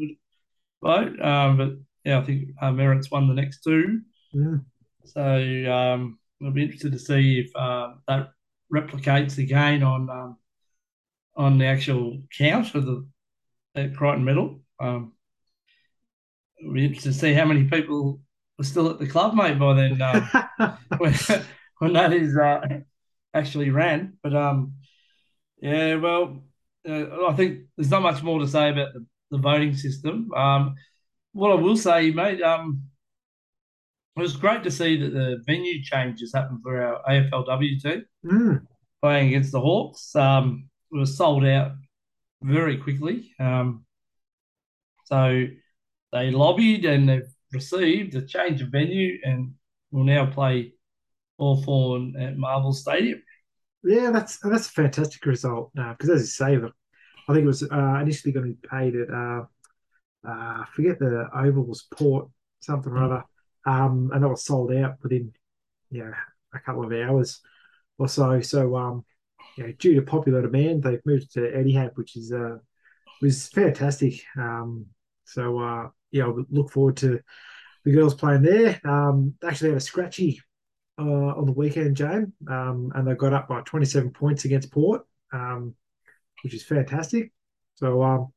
[0.82, 1.72] vote, um, but
[2.04, 4.00] yeah, I think uh, Merrett's won the next two.
[4.32, 4.56] Yeah.
[5.04, 5.22] So
[5.72, 8.30] um, I'll be interested to see if uh, that
[8.72, 10.36] replicates again on um,
[11.36, 13.06] on the actual count for the
[13.74, 14.60] Crichton medal.
[14.80, 15.12] Um,
[16.62, 18.20] will be interested to see how many people
[18.58, 21.14] was still at the club, mate, by then um, when,
[21.78, 22.60] when that is uh,
[23.34, 24.18] actually ran.
[24.22, 24.74] But um,
[25.60, 26.44] yeah, well,
[26.88, 30.32] uh, I think there's not much more to say about the, the voting system.
[30.34, 30.74] Um,
[31.32, 32.82] what I will say, mate, um,
[34.16, 38.66] it was great to see that the venue changes happened for our AFLW team mm.
[39.00, 40.14] playing against the Hawks.
[40.14, 41.72] Um, it was sold out
[42.42, 43.32] very quickly.
[43.40, 43.86] Um,
[45.04, 45.46] so
[46.12, 49.54] they lobbied and they've received a change of venue and
[49.90, 50.74] will now play
[51.38, 53.22] Hawthorn at Marvel Stadium.
[53.82, 57.64] Yeah, that's that's a fantastic result now because, as you say, I think it was
[57.64, 59.44] uh, initially going to be paid at uh,
[60.26, 60.30] uh,
[60.62, 62.28] I forget the Ovals Port
[62.60, 63.24] something or other,
[63.66, 65.32] um, and that was sold out within
[65.90, 66.12] know
[66.54, 67.40] a couple of hours
[67.98, 68.40] or so.
[68.40, 69.04] So um,
[69.56, 72.58] you know, due to popular demand, they've moved to Etihad, which is uh,
[73.20, 74.22] was fantastic.
[74.36, 74.86] Um,
[75.24, 77.20] so uh, yeah, I look forward to
[77.84, 78.80] the girls playing there.
[78.84, 80.40] Um, they actually had a scratchy
[80.98, 85.02] uh, on the weekend, Jane, um, and they got up by 27 points against Port,
[85.32, 85.74] um,
[86.42, 87.32] which is fantastic.
[87.74, 88.32] So, um,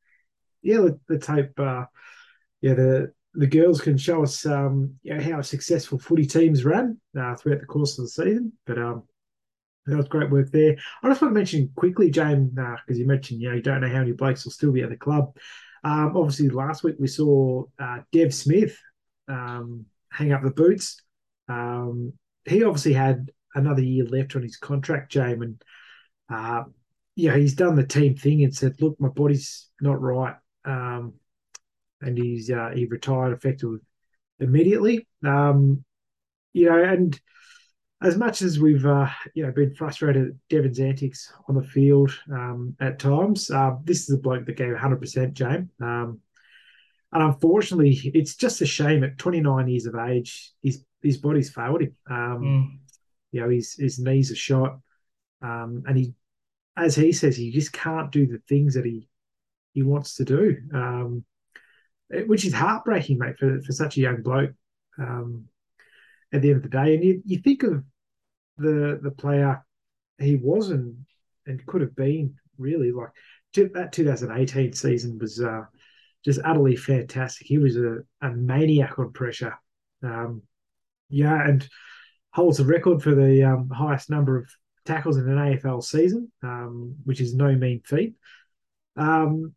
[0.65, 1.85] yeah, let, us hope, uh,
[2.61, 7.35] yeah, the the girls can show us, um, you how successful footy teams ran uh,
[7.35, 8.53] throughout the course of the season.
[8.65, 9.03] But um,
[9.85, 10.77] that was great work there.
[11.03, 13.81] I just want to mention quickly, James, because uh, you mentioned, you know, you don't
[13.81, 15.35] know how many blokes will still be at the club.
[15.83, 18.77] Um, obviously, last week we saw uh, Dev Smith
[19.27, 21.01] um, hang up the boots.
[21.47, 22.13] Um,
[22.45, 25.61] he obviously had another year left on his contract, James, and
[26.29, 26.63] uh,
[27.15, 30.35] yeah, he's done the team thing and said, "Look, my body's not right.
[30.65, 31.13] Um,
[32.01, 33.79] and he's uh, he retired effectively
[34.39, 35.07] immediately.
[35.23, 35.83] Um,
[36.53, 37.19] you know, and
[38.01, 42.11] as much as we've uh, you know been frustrated at Devon's antics on the field
[42.31, 45.69] um, at times, uh, this is a bloke that gave 100 percent, James.
[45.81, 46.19] Um,
[47.11, 51.81] and unfortunately, it's just a shame at 29 years of age, his his body's failed
[51.81, 51.95] him.
[52.09, 52.79] Um, mm.
[53.31, 54.79] You know, his his knees are shot,
[55.41, 56.13] um, and he,
[56.75, 59.07] as he says, he just can't do the things that he
[59.75, 61.23] he wants to do, um,
[62.25, 64.53] which is heartbreaking, mate, for for such a young bloke.
[64.97, 65.45] Um,
[66.33, 67.83] at the end of the day, and you, you think of
[68.57, 69.63] the the player
[70.17, 71.05] he was and
[71.45, 73.09] and could have been really like
[73.53, 75.63] that 2018 season was uh,
[76.23, 77.47] just utterly fantastic.
[77.47, 79.57] He was a, a maniac on pressure.
[80.03, 80.41] Um,
[81.09, 81.67] yeah, and
[82.31, 84.49] holds the record for the um, highest number of
[84.85, 88.15] tackles in an AFL season, um, which is no mean feat.
[88.97, 89.53] Um,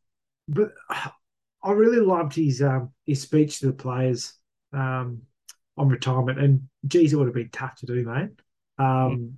[0.49, 0.73] but
[1.63, 4.33] I really loved his um, his speech to the players
[4.73, 5.23] um,
[5.77, 8.31] on retirement, and geez, it would have been tough to do, mate.
[8.81, 9.35] Mm.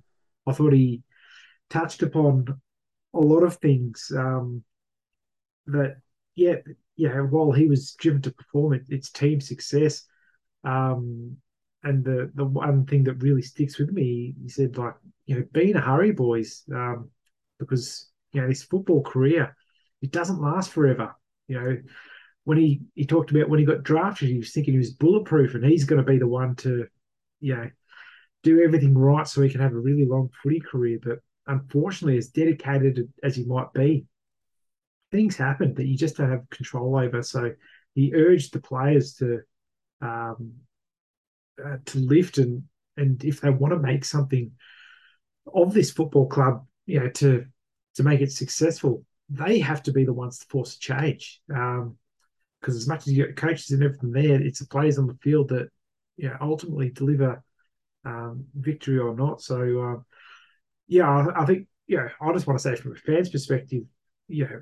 [0.47, 1.03] I thought he
[1.69, 2.59] touched upon
[3.13, 4.07] a lot of things
[5.67, 5.97] that,
[6.35, 6.55] yeah,
[6.95, 7.19] yeah.
[7.21, 10.03] While he was driven to perform, it, it's team success.
[10.63, 11.37] Um,
[11.83, 14.93] and the the one thing that really sticks with me, he said, like,
[15.25, 17.09] you know, be in a hurry, boys, um,
[17.59, 19.55] because you know this football career,
[20.01, 21.15] it doesn't last forever.
[21.47, 21.77] You know,
[22.43, 25.55] when he he talked about when he got drafted, he was thinking he was bulletproof,
[25.55, 26.87] and he's going to be the one to,
[27.39, 27.69] you know,
[28.43, 30.99] do everything right so he can have a really long footy career.
[31.01, 34.05] But unfortunately, as dedicated as he might be,
[35.11, 37.21] things happen that you just don't have control over.
[37.21, 37.51] So
[37.93, 39.41] he urged the players to
[40.01, 40.53] um,
[41.63, 42.63] uh, to lift and
[42.97, 44.51] and if they want to make something
[45.53, 47.45] of this football club, you know, to
[47.95, 51.41] to make it successful, they have to be the ones to force change.
[51.53, 51.97] Um,
[52.59, 55.15] because as much as you get coaches and everything there, it's the players on the
[55.15, 55.69] field that
[56.15, 57.43] you know ultimately deliver
[58.05, 59.41] um, victory or not.
[59.41, 60.01] So uh,
[60.87, 63.83] yeah, I, I, think yeah, I just want to say from a fan's perspective,
[64.27, 64.61] you know,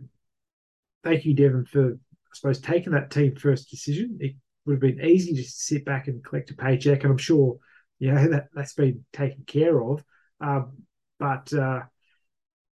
[1.04, 4.18] thank you, Devon, for I suppose taking that team first decision.
[4.22, 7.58] It would have been easy to sit back and collect a paycheck, and I'm sure
[8.00, 10.04] you know that that's been taken care of.
[10.40, 10.84] Um,
[11.20, 11.82] but uh,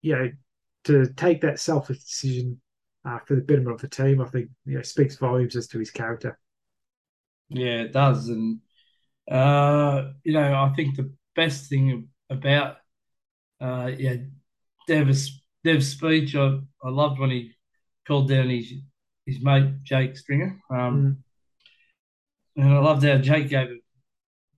[0.02, 0.30] you know,
[0.86, 2.60] to take that selfish decision
[3.04, 5.78] uh, for the betterment of the team, I think you know speaks volumes as to
[5.78, 6.38] his character.
[7.48, 8.60] Yeah, it does, and
[9.30, 12.78] uh, you know, I think the best thing about
[13.60, 14.16] uh, yeah,
[14.86, 17.52] Dev's Dev's speech, I, I loved when he
[18.06, 18.72] called down his
[19.26, 20.60] his mate Jake Stringer.
[20.70, 21.16] Um, mm.
[22.62, 23.76] And I loved how Jake gave a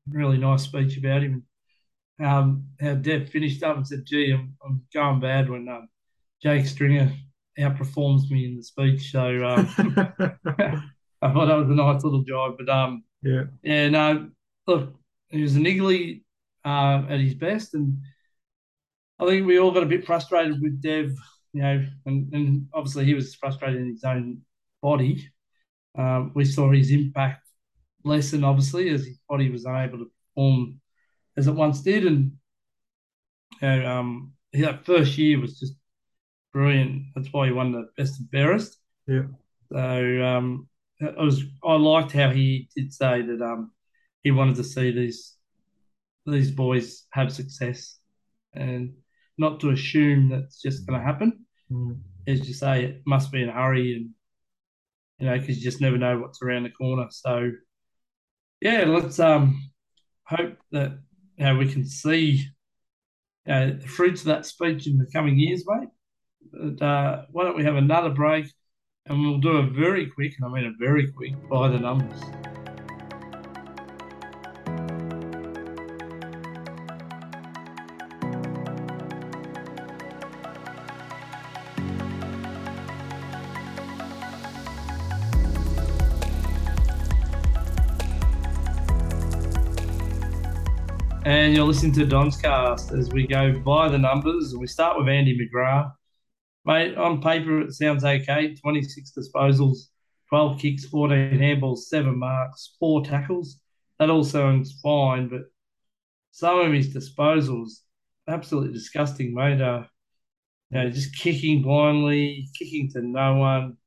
[0.09, 1.45] really nice speech about him.
[2.21, 5.89] Um, how Dev finished up and said, "Gee, I'm, I'm going bad when um,
[6.43, 7.13] Jake Stringer
[7.59, 9.69] outperforms me in the speech." So um,
[11.23, 12.57] I thought that was a nice little jive.
[12.59, 14.31] But um, yeah, yeah, no,
[14.67, 14.95] look,
[15.31, 16.23] he was an niggly
[16.65, 17.99] uh, at his best, and
[19.19, 21.13] I think we all got a bit frustrated with Dev,
[21.53, 24.43] you know, and, and obviously he was frustrated in his own
[24.81, 25.29] body.
[25.97, 27.49] Um, we saw his impact
[28.05, 30.81] lessen, obviously, as his body was unable to perform
[31.37, 32.07] as it once did.
[32.07, 32.33] And
[33.61, 35.75] you know, um, that first year was just
[36.53, 37.05] brilliant.
[37.15, 38.79] That's why he won the best and fairest.
[39.07, 39.25] Yeah.
[39.73, 40.69] So um,
[41.01, 41.43] it was.
[41.65, 43.73] I liked how he did say that um,
[44.23, 45.35] he wanted to see these
[46.27, 47.99] these boys have success,
[48.55, 48.95] and
[49.37, 51.45] not to assume that's just going to happen.
[51.71, 52.01] Mm.
[52.27, 54.11] As you say, it must be in a hurry, and
[55.19, 57.07] you know, because you just never know what's around the corner.
[57.11, 57.53] So
[58.61, 59.71] yeah, let's um
[60.25, 60.99] hope that
[61.37, 62.45] you know, we can see
[63.49, 65.89] uh, the fruits of that speech in the coming years, mate.
[66.81, 68.47] Uh, why don't we have another break
[69.07, 72.21] and we'll do a very quick, and I mean a very quick, by the numbers.
[91.25, 94.55] And you're listening to Don's cast as we go by the numbers.
[94.57, 95.93] We start with Andy McGrath.
[96.69, 99.89] Mate, on paper, it sounds okay 26 disposals,
[100.29, 103.61] 12 kicks, 14 handballs, seven marks, four tackles.
[103.99, 105.43] That all sounds fine, but
[106.33, 107.81] some of his disposals,
[108.29, 109.63] absolutely disgusting, mate.
[109.63, 109.85] Uh,
[110.71, 113.79] you know, just kicking blindly, kicking to no one.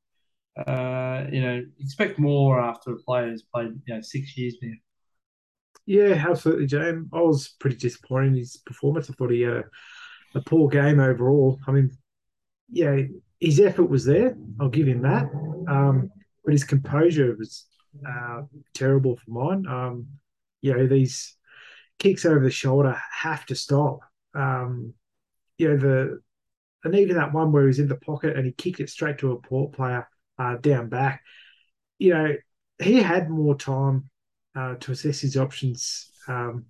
[0.56, 4.74] Uh, you know, expect more after a player has played, you know, six years now.
[5.86, 7.08] Yeah, absolutely, James.
[7.12, 9.10] I was pretty disappointed in his performance.
[9.10, 9.64] I thought he had a,
[10.36, 11.58] a poor game overall.
[11.66, 11.90] I mean,
[12.72, 12.96] yeah,
[13.38, 14.36] his effort was there.
[14.60, 15.24] I'll give him that.
[15.68, 16.10] Um,
[16.44, 17.66] but his composure was
[18.06, 18.42] uh,
[18.74, 19.66] terrible for mine.
[19.66, 20.06] Um,
[20.60, 21.36] you know, these
[21.98, 24.00] kicks over the shoulder have to stop.
[24.34, 24.94] Um,
[25.58, 26.20] you know, the
[26.84, 29.32] and even that one where he's in the pocket and he kicked it straight to
[29.32, 30.08] a port player
[30.38, 31.22] uh, down back.
[31.98, 32.34] You know,
[32.82, 34.10] he had more time
[34.56, 36.64] uh, to assess his options um,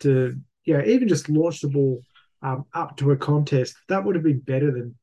[0.00, 2.02] to, you know, even just launch the ball
[2.40, 3.74] um, up to a contest.
[3.88, 4.94] That would have been better than,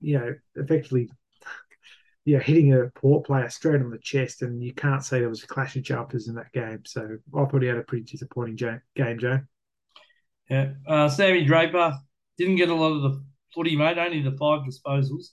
[0.00, 1.10] you know, effectively,
[2.24, 4.42] you know, hitting a port player straight on the chest.
[4.42, 6.82] And you can't say there was a clash of jumpers in that game.
[6.84, 9.40] So I thought he had a pretty disappointing game, Joe.
[10.50, 10.72] Yeah.
[10.86, 11.98] Uh, Sammy Draper
[12.38, 13.24] didn't get a lot of the
[13.54, 15.28] footy, mate, only the five disposals.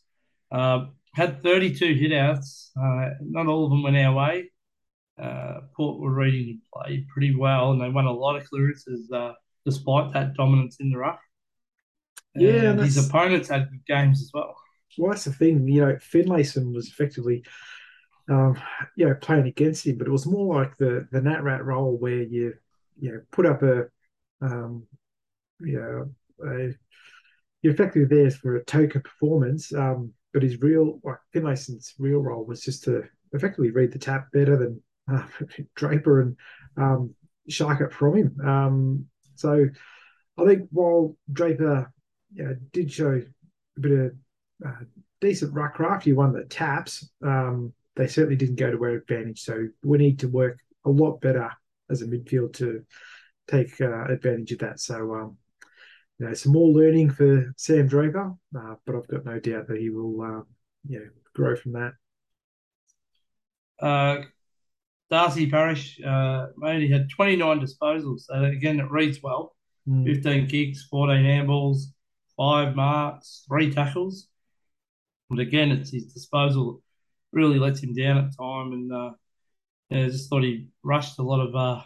[0.52, 2.70] Uh, had 32 hitouts.
[2.78, 4.52] Uh, not all of them went our way.
[5.22, 9.12] Uh, Port were ready to play pretty well, and they won a lot of clearances
[9.12, 9.34] uh,
[9.66, 11.20] despite that dominance in the rough.
[12.36, 14.56] Yeah, his opponents had good games as well.
[14.98, 15.68] Well, that's the thing.
[15.68, 17.44] You know, Finlayson was effectively,
[18.30, 18.60] um,
[18.96, 21.98] you know, playing against him, but it was more like the the Nat Rat role
[21.98, 22.54] where you,
[23.00, 23.86] you know, put up a,
[24.42, 24.86] um,
[25.60, 26.74] you know, a,
[27.62, 29.74] you're effectively there for a token performance.
[29.74, 33.04] Um, but his real, like Finlayson's real role was just to
[33.34, 35.26] effectively read the tap better than uh,
[35.76, 36.38] Draper and
[36.78, 37.16] um,
[37.50, 38.38] shark it from him.
[38.48, 39.06] Um,
[39.36, 39.68] so
[40.38, 41.92] I think while Draper
[42.34, 43.22] you know, did show
[43.78, 44.12] a bit of
[44.66, 44.84] uh,
[45.20, 47.10] decent ruck craft, he won the taps.
[47.24, 49.42] Um, they certainly didn't go to their advantage.
[49.42, 51.52] So we need to work a lot better
[51.90, 52.84] as a midfield to
[53.50, 54.80] take uh, advantage of that.
[54.80, 55.38] So um,
[56.22, 59.80] you know, some more learning for Sam Draper, uh, but I've got no doubt that
[59.80, 60.44] he will, uh,
[60.88, 61.94] you know, grow from that.
[63.80, 64.22] Uh,
[65.10, 68.22] Darcy Parrish uh, only had 29 disposals.
[68.22, 69.56] So again, it reads well.
[69.90, 70.06] Mm.
[70.06, 71.86] 15 kicks, 14 handballs,
[72.42, 74.28] five marks, three tackles.
[75.30, 76.82] But again, it's his disposal
[77.32, 79.12] really lets him down at time, and uh,
[79.90, 81.84] yeah, I just thought he rushed a lot of uh,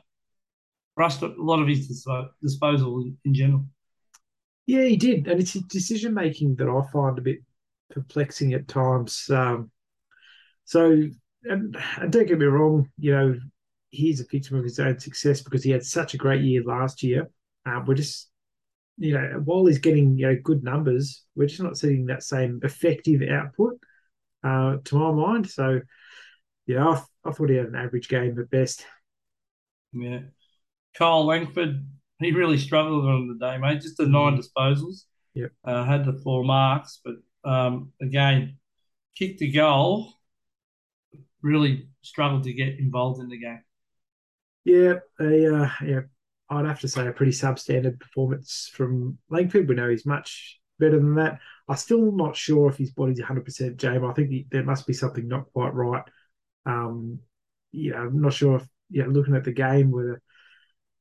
[0.96, 2.08] rushed a lot of his
[2.42, 3.66] disposal in, in general.
[4.66, 7.40] Yeah, he did, and it's his decision making that I find a bit
[7.92, 9.30] perplexing at times.
[9.30, 9.72] Um,
[10.64, 11.04] so,
[11.44, 13.36] and, and don't get me wrong, you know,
[13.90, 17.04] he's a victim of his own success because he had such a great year last
[17.04, 17.30] year.
[17.66, 18.30] Uh, we're just,
[18.98, 22.60] you know, while he's getting you know good numbers, we're just not seeing that same
[22.64, 23.80] effective output,
[24.44, 25.50] uh, to my mind.
[25.50, 25.82] So,
[26.66, 28.86] yeah, I, I thought he had an average game at best.
[29.94, 30.20] Yeah,
[30.98, 31.86] Carl Langford
[32.20, 33.82] he really struggled on the day, mate.
[33.82, 34.42] Just the nine mm.
[34.42, 35.04] disposals.
[35.34, 35.52] Yep.
[35.64, 37.16] Uh, had the four marks, but
[37.50, 38.58] um, again,
[39.18, 40.14] kicked the goal.
[41.42, 43.62] Really struggled to get involved in the game.
[44.64, 46.00] Yeah, a, uh, yeah,
[46.50, 49.68] I'd have to say a pretty substandard performance from Langford.
[49.68, 51.40] We know he's much better than that.
[51.68, 54.04] I'm still not sure if his body's 100% James.
[54.04, 56.04] I think he, there must be something not quite right.
[56.66, 57.20] Um,
[57.72, 60.22] yeah, I'm not sure if, yeah, looking at the game, whether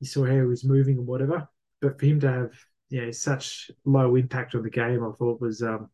[0.01, 1.49] you saw how he was moving and whatever.
[1.80, 2.53] But for him to have
[2.90, 5.90] yeah such low impact on the game, I thought was um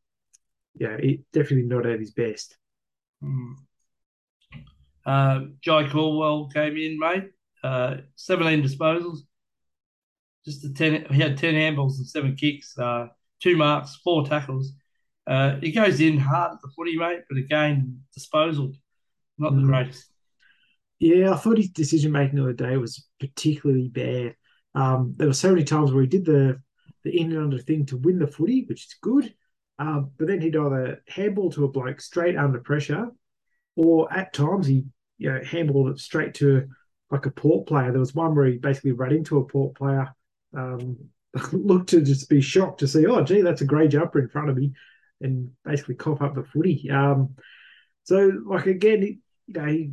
[0.74, 2.56] yeah it, definitely not at his best.
[3.22, 3.54] Mm.
[5.04, 7.30] Uh, Jye Caldwell came in, mate.
[7.62, 9.20] Uh, 17 disposals.
[10.44, 11.06] Just a 10.
[11.10, 13.08] He had 10 handballs and seven kicks, uh,
[13.40, 14.72] two marks, four tackles.
[15.26, 18.72] Uh, he goes in hard at the footy, mate, but again, disposal,
[19.38, 19.60] not mm.
[19.60, 20.06] the greatest.
[20.98, 24.34] Yeah, I thought his decision making the other day was particularly bad.
[24.74, 26.60] Um, there were so many times where he did the
[27.02, 29.34] the in and under thing to win the footy, which is good.
[29.78, 33.08] Um, but then he'd either handball to a bloke straight under pressure,
[33.76, 34.84] or at times he
[35.16, 36.68] you know handballed it straight to
[37.10, 37.90] like a port player.
[37.90, 40.14] There was one where he basically ran into a port player,
[40.56, 40.96] um,
[41.52, 44.50] looked to just be shocked to see, oh gee, that's a grey jumper in front
[44.50, 44.72] of me,
[45.20, 46.90] and basically cough up the footy.
[46.90, 47.36] Um,
[48.04, 49.90] so like again, you know,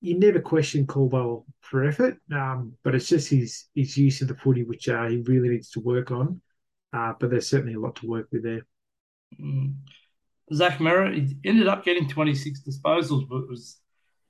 [0.00, 4.36] you never question Caldwell for effort, um, but it's just his his use of the
[4.36, 6.40] footy which uh, he really needs to work on.
[6.92, 8.66] Uh, but there's certainly a lot to work with there.
[9.40, 9.74] Mm.
[10.52, 13.76] Zach Merrett he ended up getting 26 disposals, but was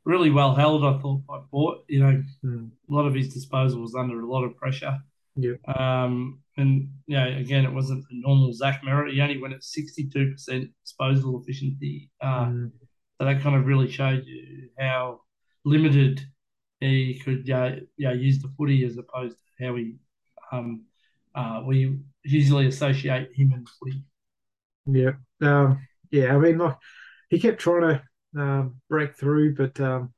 [0.04, 0.84] really well held.
[0.84, 1.78] I thought by Port.
[1.88, 2.70] You know, mm.
[2.88, 4.98] a lot of his disposal was under a lot of pressure.
[5.40, 5.54] Yeah.
[5.74, 9.12] Um, and you know, again, it wasn't the normal Zach Merrett.
[9.12, 12.10] He only went at 62% disposal efficiency.
[12.20, 12.72] Uh, mm.
[13.18, 15.20] So that kind of really showed you how
[15.64, 16.22] limited
[16.80, 19.96] he could uh, yeah use the footy as opposed to how we
[20.52, 20.84] um,
[21.34, 24.04] uh, we usually associate him and footy.
[24.86, 25.12] Yeah,
[25.42, 26.34] um, yeah.
[26.34, 26.76] I mean, like
[27.28, 28.00] he kept trying
[28.34, 30.12] to um, break through, but um,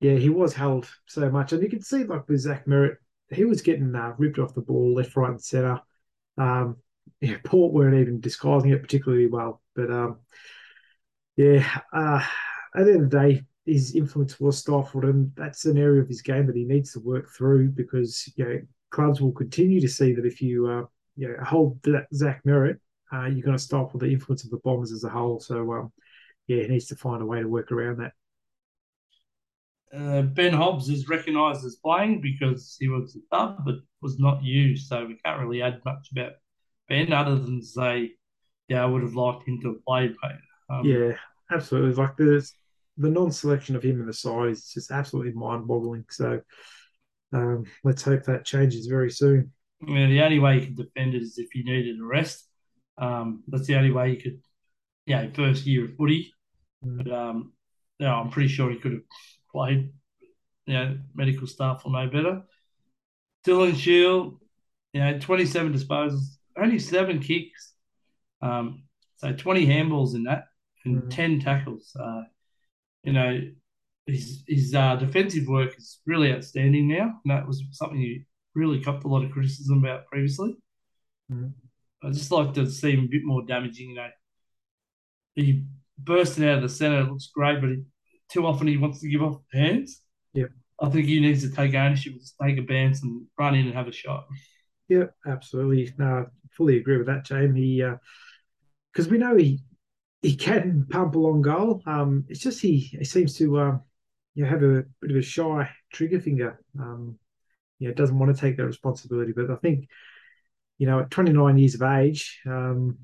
[0.00, 2.96] yeah, he was held so much, and you can see like with Zach Merrett,
[3.30, 5.80] he was getting uh, ripped off the ball left, right, and centre.
[6.36, 6.76] Um,
[7.20, 10.18] yeah, Port weren't even disguising it particularly well, but um,
[11.36, 12.24] Yeah, uh,
[12.74, 16.08] at the end of the day, his influence was stifled, and that's an area of
[16.08, 18.60] his game that he needs to work through because you know
[18.90, 20.84] clubs will continue to see that if you uh,
[21.16, 21.78] you know, hold
[22.14, 22.78] Zach Merrett,
[23.12, 25.40] uh, you're going to stifle the influence of the Bombers as a whole.
[25.40, 25.92] So um,
[26.46, 28.12] yeah, he needs to find a way to work around that.
[29.94, 34.88] Uh, ben Hobbs is recognised as playing because he was up but was not used,
[34.88, 36.32] so we can't really add much about
[36.88, 38.12] Ben other than say,
[38.68, 40.14] yeah, I would have liked him to have played.
[40.68, 41.12] Um, yeah,
[41.50, 41.94] absolutely.
[41.94, 42.54] Like there's
[42.98, 46.04] the non-selection of him in the side is just absolutely mind-boggling.
[46.10, 46.40] So
[47.32, 49.52] um, let's hope that changes very soon.
[49.86, 52.46] Yeah, the only way you could defend it is if you needed a rest.
[52.98, 54.40] Um, that's the only way you could,
[55.06, 56.34] yeah, first year of footy.
[56.84, 57.04] Mm.
[57.04, 57.52] But um,
[57.98, 59.02] yeah, I'm pretty sure he could have
[59.50, 59.90] played.
[60.66, 62.42] You know, medical staff will know better.
[63.46, 64.40] Dylan Shiel,
[64.92, 67.72] you know, 27 disposals, only seven kicks.
[68.42, 68.84] Um,
[69.16, 70.44] so 20 handballs in that
[70.84, 71.10] and mm.
[71.10, 71.96] 10 tackles.
[71.98, 72.22] Uh,
[73.04, 73.40] you know,
[74.06, 78.24] his his uh, defensive work is really outstanding now, and that was something you
[78.54, 80.56] really copped a lot of criticism about previously.
[81.30, 81.52] Mm.
[82.02, 83.90] I just like to see him a bit more damaging.
[83.90, 84.08] You know,
[85.34, 85.64] he
[85.98, 87.82] bursting out of the centre it looks great, but he,
[88.30, 90.02] too often he wants to give off hands.
[90.34, 90.46] Yeah,
[90.80, 93.88] I think he needs to take ownership, take a bounce, and run in and have
[93.88, 94.26] a shot.
[94.88, 95.92] Yeah, absolutely.
[95.98, 97.56] No, I fully agree with that, James.
[97.56, 97.84] He
[98.92, 99.60] because uh, we know he
[100.22, 101.82] he can pump a long goal.
[101.86, 103.82] Um, it's just he, he seems to um,
[104.34, 106.60] you know, have a bit of a shy trigger finger.
[106.78, 107.18] Um,
[107.78, 109.32] you know, doesn't want to take that responsibility.
[109.32, 109.88] But I think,
[110.78, 112.98] you know, at 29 years of age, um,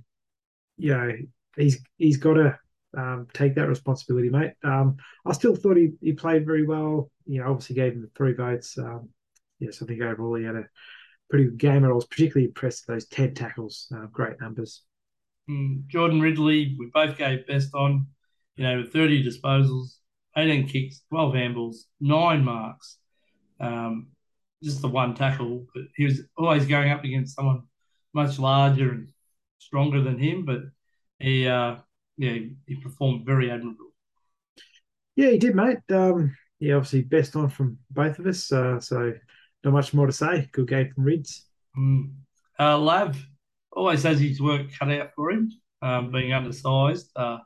[0.77, 1.13] you know,
[1.57, 2.59] he's he's got to
[2.97, 4.53] um, take that responsibility, mate.
[4.63, 7.11] Um, I still thought he, he played very well.
[7.27, 8.77] You know, obviously gave him the three votes.
[8.79, 9.09] Um,
[9.59, 10.65] yes, I think overall he had a
[11.31, 13.93] pretty good game, and I was particularly impressed with those 10 tackles.
[13.95, 14.83] Uh, great numbers.
[15.49, 18.07] Mm, Jordan Ridley, we both gave best on,
[18.57, 19.97] you know, 30 disposals,
[20.37, 22.99] 18 kicks, 12 handballs, nine marks.
[23.61, 24.09] Um,
[24.63, 27.65] just the one tackle, but he was always going up against someone
[28.15, 29.09] much larger and
[29.59, 30.45] stronger than him.
[30.45, 30.63] But
[31.19, 31.77] he, uh,
[32.17, 33.93] yeah, he performed very admirable.
[35.17, 35.79] Yeah, he did, mate.
[35.91, 38.51] Um, yeah, obviously best on from both of us.
[38.51, 39.13] Uh, so
[39.63, 40.49] not much more to say.
[40.53, 41.47] Good game from Rids.
[41.77, 42.13] Mm.
[42.59, 43.17] Uh, Lav,
[43.73, 45.51] always has his work cut out for him,
[45.83, 47.11] um, being undersized.
[47.17, 47.39] Uh,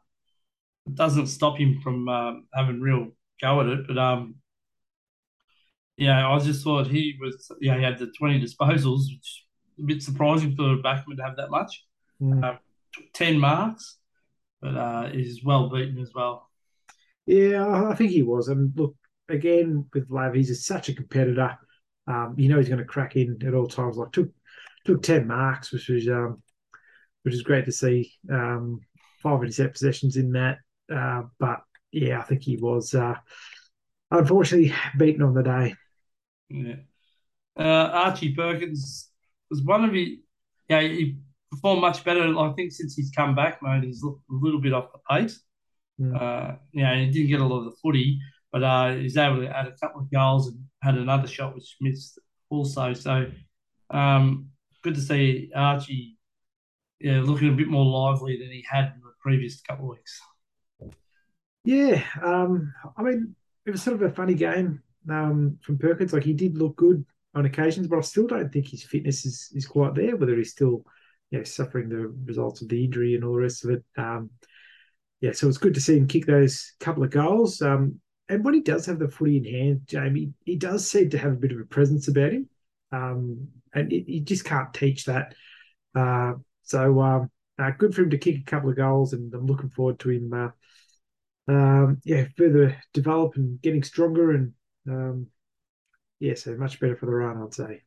[0.86, 3.08] it doesn't stop him from um, having real
[3.40, 3.86] go at it.
[3.86, 4.36] But um,
[5.96, 7.50] yeah, I just thought he was.
[7.60, 9.44] Yeah, he had the twenty disposals, which
[9.78, 11.84] is a bit surprising for a backman to have that much.
[12.20, 12.44] Mm.
[12.44, 12.58] Um,
[13.14, 13.98] ten marks,
[14.60, 16.48] but uh, he's well beaten as well.
[17.26, 18.48] Yeah, I think he was.
[18.48, 18.96] And look,
[19.28, 21.56] again with Lav, he's such a competitor.
[22.06, 23.96] Um, you know he's going to crack in at all times.
[23.96, 24.30] Like took
[24.84, 26.42] took ten marks, which was um,
[27.22, 28.12] which is great to see.
[28.30, 28.80] Um,
[29.22, 30.58] five intercept possessions in that,
[30.94, 31.60] uh, but
[31.92, 33.14] yeah, I think he was uh,
[34.10, 35.74] unfortunately beaten on the day.
[36.48, 36.76] Yeah,
[37.58, 39.10] uh, Archie Perkins
[39.50, 40.20] was one of the
[40.68, 41.18] yeah he
[41.50, 42.22] performed much better.
[42.38, 45.40] I think since he's come back, mate, he's a little bit off the pace.
[46.00, 46.20] Mm.
[46.20, 48.20] Uh, you know, he didn't get a lot of the footy,
[48.52, 51.76] but uh, he's able to add a couple of goals and had another shot which
[51.80, 52.18] missed
[52.50, 52.92] also.
[52.92, 53.26] So
[53.90, 54.48] um,
[54.82, 56.18] good to see Archie
[57.00, 60.20] yeah, looking a bit more lively than he had in the previous couple of weeks.
[61.64, 63.34] Yeah, um, I mean,
[63.66, 66.12] it was sort of a funny game um, from Perkins.
[66.12, 69.50] Like he did look good on occasions, but I still don't think his fitness is,
[69.54, 70.16] is quite there.
[70.16, 70.84] Whether he's still,
[71.36, 73.84] know, suffering the results of the injury and all the rest of it.
[73.98, 74.30] Um,
[75.20, 77.60] yeah, so it's good to see him kick those couple of goals.
[77.60, 81.18] Um, and when he does have the footy in hand, Jamie, he does seem to
[81.18, 82.48] have a bit of a presence about him.
[82.92, 85.34] Um, and you just can't teach that.
[85.94, 89.46] Uh, so um, uh, good for him to kick a couple of goals, and I'm
[89.46, 90.32] looking forward to him.
[90.32, 94.52] Uh, um, yeah, further develop and getting stronger, and
[94.88, 95.26] um,
[96.20, 97.82] yeah, so much better for the run, I'd say.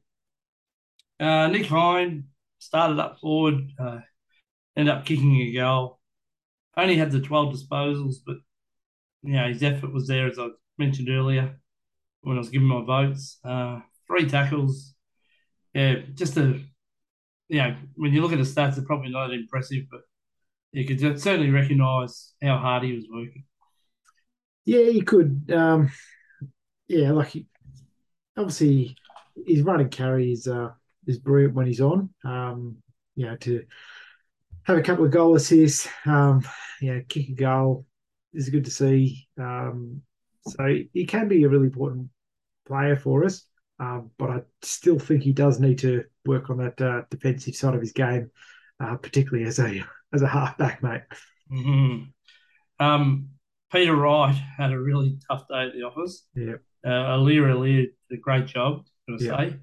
[1.20, 2.26] Uh, Nick Hind
[2.62, 4.00] started up forward, uh,
[4.78, 6.00] ended up kicking a goal.
[6.78, 8.38] Only had the 12 disposals, but
[9.24, 10.48] you know his effort was there, as I
[10.78, 11.60] mentioned earlier
[12.22, 13.40] when I was giving my votes.
[13.44, 14.94] Uh, three tackles,
[15.74, 16.60] yeah, just a,
[17.50, 20.02] you know, when you look at the stats, they're probably not impressive, but
[20.72, 23.44] you could certainly recognise how hard he was working.
[24.66, 25.52] Yeah, you could.
[25.54, 25.92] Um,
[26.88, 27.48] yeah, like he,
[28.38, 28.96] obviously
[29.46, 30.72] his running carry is uh,
[31.08, 32.10] is brilliant when he's on.
[32.24, 32.78] Um,
[33.16, 33.64] you know, to
[34.64, 36.44] have a couple of goal assists, um,
[36.82, 37.86] you know, kick a goal
[38.34, 39.28] is good to see.
[39.40, 40.02] Um,
[40.48, 42.10] so he can be a really important
[42.68, 43.46] player for us.
[43.80, 47.74] Um, but I still think he does need to work on that uh, defensive side
[47.74, 48.30] of his game,
[48.80, 49.84] uh, particularly as a
[50.14, 51.02] as a halfback, mate.
[51.52, 52.86] Mm-hmm.
[52.86, 53.30] Um,
[53.72, 56.26] Peter Wright had a really tough day at the office.
[56.36, 56.56] Yeah.
[56.86, 57.54] Uh, Aliir
[58.10, 59.38] did a great job, I'm going to Yeah.
[59.50, 59.60] say.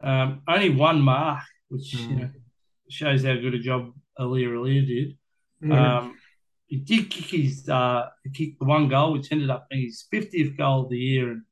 [0.00, 2.20] Um, only one mark, which you Mm.
[2.20, 2.30] know,
[2.88, 5.18] shows how good a job Aliir Aliir did.
[5.60, 5.98] Yeah.
[5.98, 6.18] Um,
[6.68, 10.06] he did kick his uh, he kicked the one goal, which ended up being his
[10.12, 11.30] 50th goal of the year.
[11.30, 11.42] And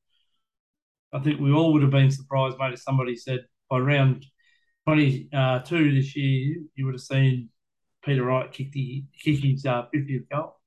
[1.13, 4.27] I think we all would have been surprised, mate, if somebody said by round
[4.87, 7.49] 22 this year, you would have seen
[8.05, 10.61] Peter Wright kick, the, kick his uh, 50th goal.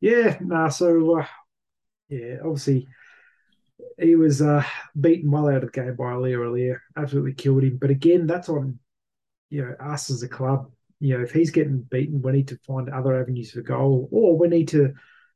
[0.00, 1.26] Yeah, nah, so uh,
[2.08, 2.86] yeah, obviously
[3.98, 4.64] he was uh,
[4.98, 7.78] beaten well out of the game by Aliir Aliir, absolutely killed him.
[7.80, 8.78] But again, that's on
[9.50, 10.70] you know us as a club.
[11.00, 14.38] You know, if he's getting beaten, we need to find other avenues for goal, or
[14.38, 14.94] we need to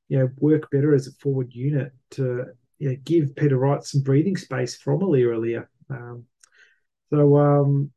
[0.09, 2.47] you know work better as a forward unit to
[2.79, 5.67] you know, give Peter Wright some breathing space from Aliir Aliir.
[5.91, 6.25] Um,
[7.11, 7.91] so um,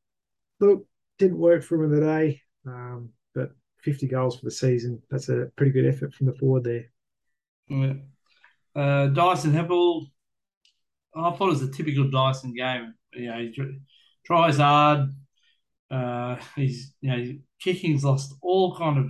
[0.60, 0.86] look,
[1.18, 5.02] didn't work for him today, um, but 50 goals for the season.
[5.10, 6.86] That's a pretty good effort from the forward there.
[7.70, 7.94] Yeah.
[8.76, 10.08] Uh, Dyson Heppell,
[11.16, 12.94] I thought it was a typical Dyson game.
[13.14, 13.56] You know, he
[14.26, 15.10] tries hard.
[15.92, 19.08] Uh, he's you know kicking's lost all kind of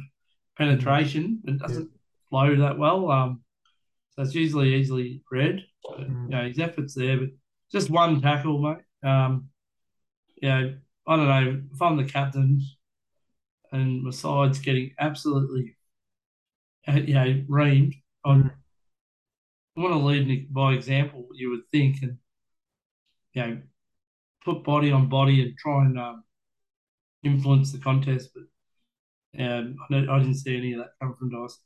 [0.58, 1.41] penetration.
[1.45, 1.89] It doesn't
[2.30, 3.10] flow that well.
[3.10, 3.43] Um,
[4.16, 5.66] so it's usually easily read.
[5.84, 6.24] But, Mm.
[6.24, 7.30] you know, his efforts there, but
[7.72, 9.10] just one tackle, mate.
[9.10, 9.49] Um,
[10.41, 10.78] you know,
[11.08, 12.62] I don't know if I'm the captain
[13.72, 15.76] and my side's getting absolutely,
[16.88, 17.95] uh, you know, reamed.
[18.26, 18.51] Mm.
[19.76, 21.28] I want to lead by example.
[21.34, 22.17] You would think, and
[23.34, 23.61] you know,
[24.45, 26.24] put body on body and try and um,
[27.24, 28.30] influence the contest.
[28.36, 31.61] But um, I, I didn't see any of that come from Dyson.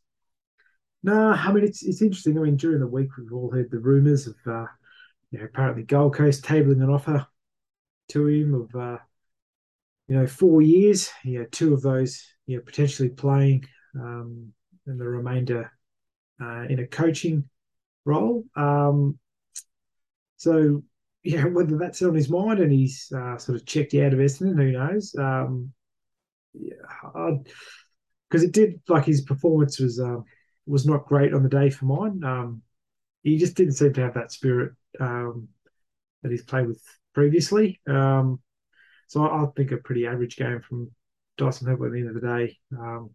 [1.04, 2.38] No, I mean it's it's interesting.
[2.38, 4.66] I mean during the week we've all heard the rumours of uh,
[5.32, 7.28] you know apparently Gold Coast tabling an offer
[8.10, 8.98] to him of uh,
[10.08, 11.10] you know four years.
[11.24, 14.54] You know, two of those you know potentially playing, um,
[14.86, 15.72] and the remainder
[16.42, 17.50] uh, in a coaching
[18.08, 18.44] role.
[18.56, 19.20] Um,
[20.38, 20.84] so
[21.24, 24.58] yeah, whether that's on his mind and he's uh, sort of checked out of Essendon,
[24.58, 25.14] who knows?
[25.18, 25.74] Um,
[26.54, 26.74] yeah,
[28.30, 30.00] because it did like his performance was.
[30.00, 30.26] Um,
[30.68, 32.24] was not great on the day for mine.
[32.24, 32.62] Um,
[33.24, 35.48] he just didn't seem to have that spirit um,
[36.22, 36.84] that he's played with
[37.16, 37.80] previously.
[37.88, 38.40] Um,
[39.08, 40.92] so I, I, think a pretty average game from
[41.38, 42.58] Dyson Heppell at the end of the day.
[42.78, 43.12] Um,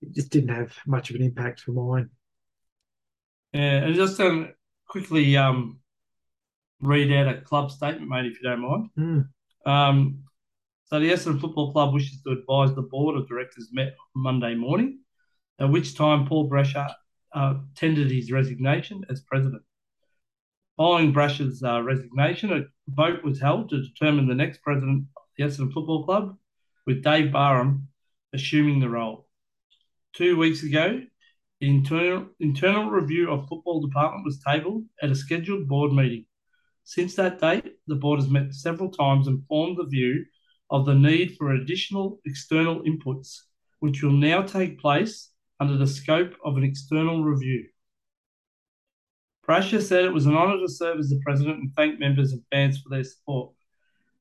[0.00, 2.10] it just didn't have much of an impact for mine.
[3.52, 4.50] Yeah, and just to
[4.86, 5.80] quickly um,
[6.80, 8.90] read out a club statement, mate, if you don't mind.
[8.98, 9.70] Mm.
[9.70, 10.24] Um,
[10.84, 15.00] so the Essendon Football Club wishes to advise the board of directors met Monday morning
[15.60, 16.92] at which time Paul Brasher
[17.34, 19.62] uh, tendered his resignation as president.
[20.76, 25.44] Following Brasher's uh, resignation, a vote was held to determine the next president of the
[25.44, 26.36] Essendon Football Club,
[26.86, 27.88] with Dave Barham
[28.32, 29.28] assuming the role.
[30.14, 31.02] Two weeks ago,
[31.60, 36.24] the internal, internal review of football department was tabled at a scheduled board meeting.
[36.84, 40.24] Since that date, the board has met several times and formed the view
[40.70, 43.36] of the need for additional external inputs,
[43.80, 45.30] which will now take place
[45.60, 47.66] under the scope of an external review.
[49.46, 52.42] Brasher said it was an honour to serve as the president and thanked members and
[52.50, 53.52] fans for their support.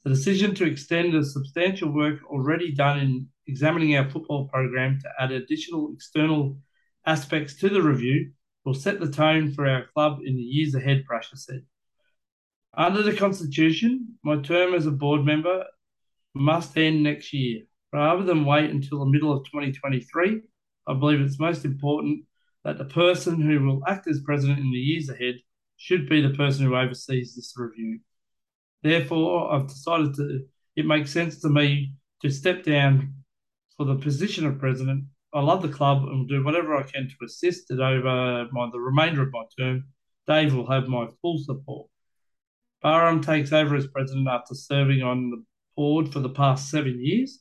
[0.03, 5.09] The decision to extend the substantial work already done in examining our football program to
[5.19, 6.57] add additional external
[7.09, 8.31] aspects to the review
[8.65, 11.63] will set the tone for our club in the years ahead, Brasher said.
[12.75, 15.65] Under the Constitution, my term as a board member
[16.35, 17.63] must end next year.
[17.91, 20.41] Rather than wait until the middle of 2023,
[20.85, 22.25] I believe it's most important
[22.63, 25.35] that the person who will act as president in the years ahead
[25.77, 28.01] should be the person who oversees this review.
[28.83, 30.45] Therefore, I've decided to,
[30.75, 33.15] it makes sense to me to step down
[33.75, 35.05] for the position of president.
[35.31, 38.69] I love the club and will do whatever I can to assist it over my,
[38.71, 39.85] the remainder of my term.
[40.27, 41.87] Dave will have my full support.
[42.81, 45.43] Barham takes over as president after serving on the
[45.75, 47.39] board for the past seven years.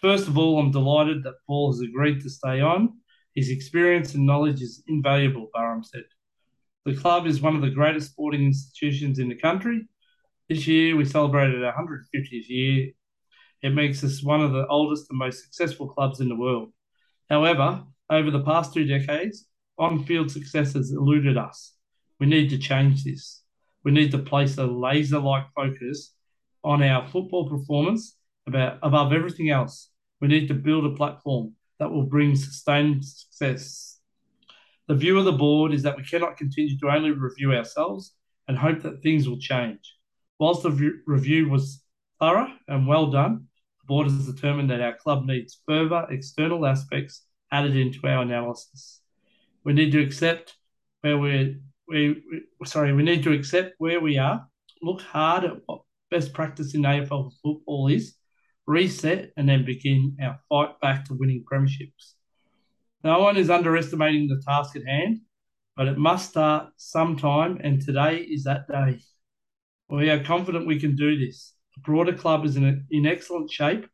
[0.00, 2.98] First of all, I'm delighted that Paul has agreed to stay on.
[3.34, 6.04] His experience and knowledge is invaluable, Barham said.
[6.84, 9.88] The club is one of the greatest sporting institutions in the country.
[10.48, 12.90] This year, we celebrated our 150th year.
[13.62, 16.72] It makes us one of the oldest and most successful clubs in the world.
[17.30, 19.46] However, over the past two decades,
[19.78, 21.74] on field success has eluded us.
[22.20, 23.42] We need to change this.
[23.82, 26.14] We need to place a laser like focus
[26.62, 28.16] on our football performance
[28.46, 29.90] about, above everything else.
[30.20, 33.98] We need to build a platform that will bring sustained success.
[34.86, 38.14] The view of the board is that we cannot continue to only review ourselves
[38.48, 39.96] and hope that things will change.
[40.38, 41.82] Whilst the review was
[42.20, 43.48] thorough and well done,
[43.84, 49.00] the board has determined that our club needs further external aspects added into our analysis.
[49.64, 50.56] We need to accept
[51.02, 51.56] where we're
[51.86, 52.22] we,
[52.58, 54.46] we sorry, we need to accept where we are,
[54.82, 58.14] look hard at what best practice in AFL football is,
[58.66, 62.14] reset, and then begin our fight back to winning premierships.
[63.02, 65.20] No one is underestimating the task at hand,
[65.76, 69.00] but it must start sometime, and today is that day.
[69.90, 71.53] We are confident we can do this.
[71.76, 73.86] The broader club is in, in excellent shape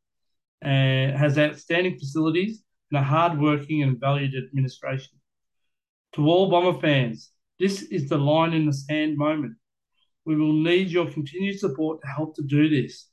[0.63, 5.19] and has outstanding facilities and a hard-working and valued administration.
[6.15, 9.55] To all Bomber fans, this is the line in the sand moment.
[10.25, 13.07] We will need your continued support to help to do this,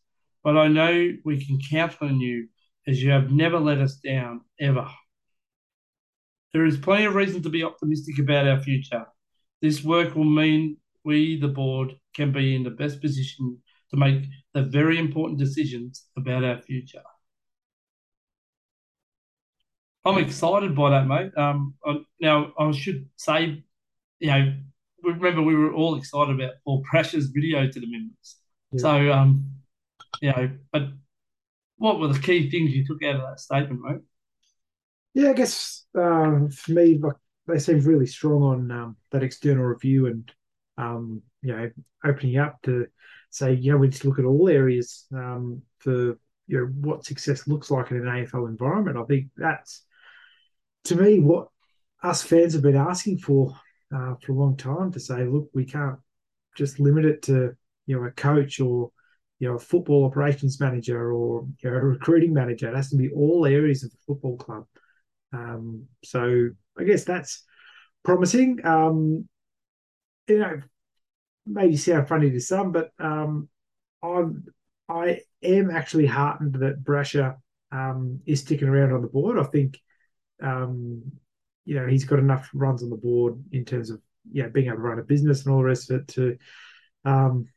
[0.44, 2.48] but I know we can count on you
[2.88, 4.90] as you have never let us down, ever.
[6.54, 9.06] There is plenty of reason to be optimistic about our future.
[9.62, 13.60] This work will mean we, the board, can be in the best position
[13.92, 14.24] to make
[14.54, 17.02] the very important decisions about our future.
[20.06, 21.38] I'm excited by that, mate.
[21.38, 23.64] Um, I, now I should say,
[24.20, 24.54] you know,
[25.04, 28.38] remember we were all excited about Paul Brasher's video to the members.
[28.72, 28.80] Yeah.
[28.80, 29.46] So, um,
[30.22, 30.84] you know, but
[31.78, 34.02] what were the key things you took out of that statement, mate?
[35.14, 37.02] Yeah, I guess um, for me,
[37.48, 40.32] they seemed really strong on um, that external review and
[40.78, 41.72] um, you know
[42.06, 42.88] opening up to
[43.30, 46.18] say you know we to look at all areas um, for
[46.48, 48.98] you know what success looks like in an AFL environment.
[48.98, 49.84] I think that's
[50.86, 51.50] to me what
[52.04, 53.54] us fans have been asking for
[53.94, 56.00] uh, for a long time to say, look, we can't
[56.56, 57.56] just limit it to
[57.86, 58.92] you know a coach or
[59.40, 62.70] you know a football operations manager or you know, a recruiting manager.
[62.70, 64.66] It has to be all areas of the football club.
[65.34, 67.44] Um, so I guess that's
[68.04, 68.66] promising.
[68.66, 69.28] Um,
[70.28, 70.62] you know,
[71.48, 73.50] maybe sound funny to some, but um,
[74.04, 74.46] I'm
[74.90, 77.38] I am actually heartened that Brasher
[77.72, 79.38] um, is sticking around on the board.
[79.38, 79.80] I think
[80.42, 81.04] um,
[81.66, 84.78] you know he's got enough runs on the board in terms of yeah being able
[84.78, 86.38] to run a business and all the rest of it to
[87.06, 87.48] um,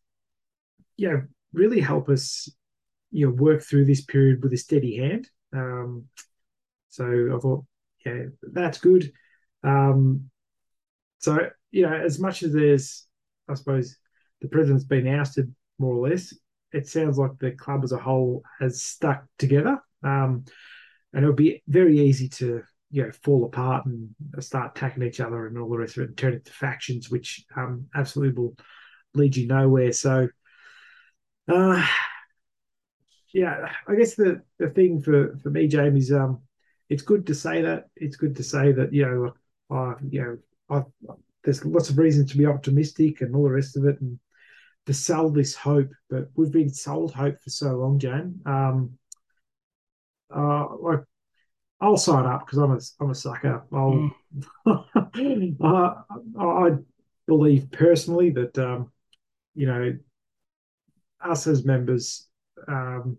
[0.96, 1.16] yeah
[1.52, 2.48] really help us
[3.10, 5.28] you know work through this period with a steady hand.
[5.52, 6.06] Um,
[6.88, 7.64] so I thought,
[8.04, 9.12] yeah, that's good.
[9.62, 10.30] Um,
[11.18, 11.38] so
[11.70, 13.06] you know, as much as there's,
[13.50, 13.96] I suppose,
[14.40, 16.34] the president's been ousted more or less,
[16.72, 19.78] it sounds like the club as a whole has stuck together.
[20.02, 20.44] Um,
[21.12, 25.20] and it would be very easy to you know fall apart and start attacking each
[25.20, 28.56] other and all the rest of it and turn into factions, which um, absolutely will
[29.14, 29.92] lead you nowhere.
[29.92, 30.28] So,
[31.48, 31.86] uh,
[33.32, 36.42] yeah, I guess the the thing for for me, Jamie, is um,
[36.88, 37.88] it's good to say that.
[37.96, 39.34] It's good to say that you know,
[39.76, 41.14] I you know, I,
[41.44, 44.18] there's lots of reasons to be optimistic and all the rest of it, and
[44.86, 45.90] to sell this hope.
[46.08, 48.40] But we've been sold hope for so long, Jane.
[48.46, 48.98] Um,
[50.34, 51.00] uh, like
[51.80, 53.64] I'll sign up because I'm a I'm a sucker.
[53.72, 54.10] I'll,
[54.66, 55.56] mm.
[55.62, 55.94] uh,
[56.38, 56.70] I
[57.26, 58.92] believe personally that um,
[59.54, 59.96] you know
[61.20, 62.26] us as members,
[62.68, 63.18] um,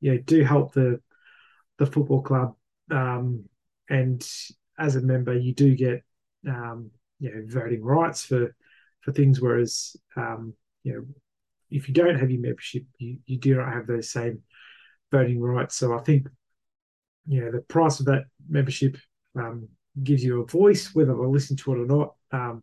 [0.00, 1.00] you know, do help the
[1.78, 2.54] the football club
[2.90, 3.44] um,
[3.88, 4.26] and
[4.78, 6.02] as a member, you do get
[6.48, 6.90] um,
[7.20, 8.54] you know voting rights for
[9.00, 11.04] for things, whereas um, you know
[11.70, 14.42] if you don't have your membership, you, you do not have those same
[15.12, 15.76] voting rights.
[15.76, 16.26] So I think
[17.26, 18.96] you know the price of that membership
[19.36, 19.68] um,
[20.02, 22.14] gives you a voice, whether I listen to it or not.
[22.32, 22.62] Um,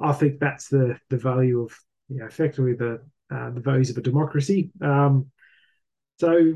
[0.00, 1.78] I think that's the the value of
[2.08, 4.70] you know effectively the uh, the values of a democracy.
[4.80, 5.30] Um,
[6.18, 6.54] so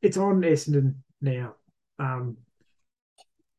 [0.00, 1.54] it's on Essendon now.
[1.98, 2.36] Um,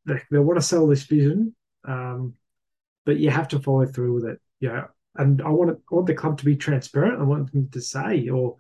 [0.06, 2.34] they, they want to sell this vision, um,
[3.06, 4.42] but you have to follow through with it.
[4.60, 4.86] Yeah,
[5.16, 7.20] and I want it, I want the club to be transparent.
[7.20, 8.58] I want them to say, or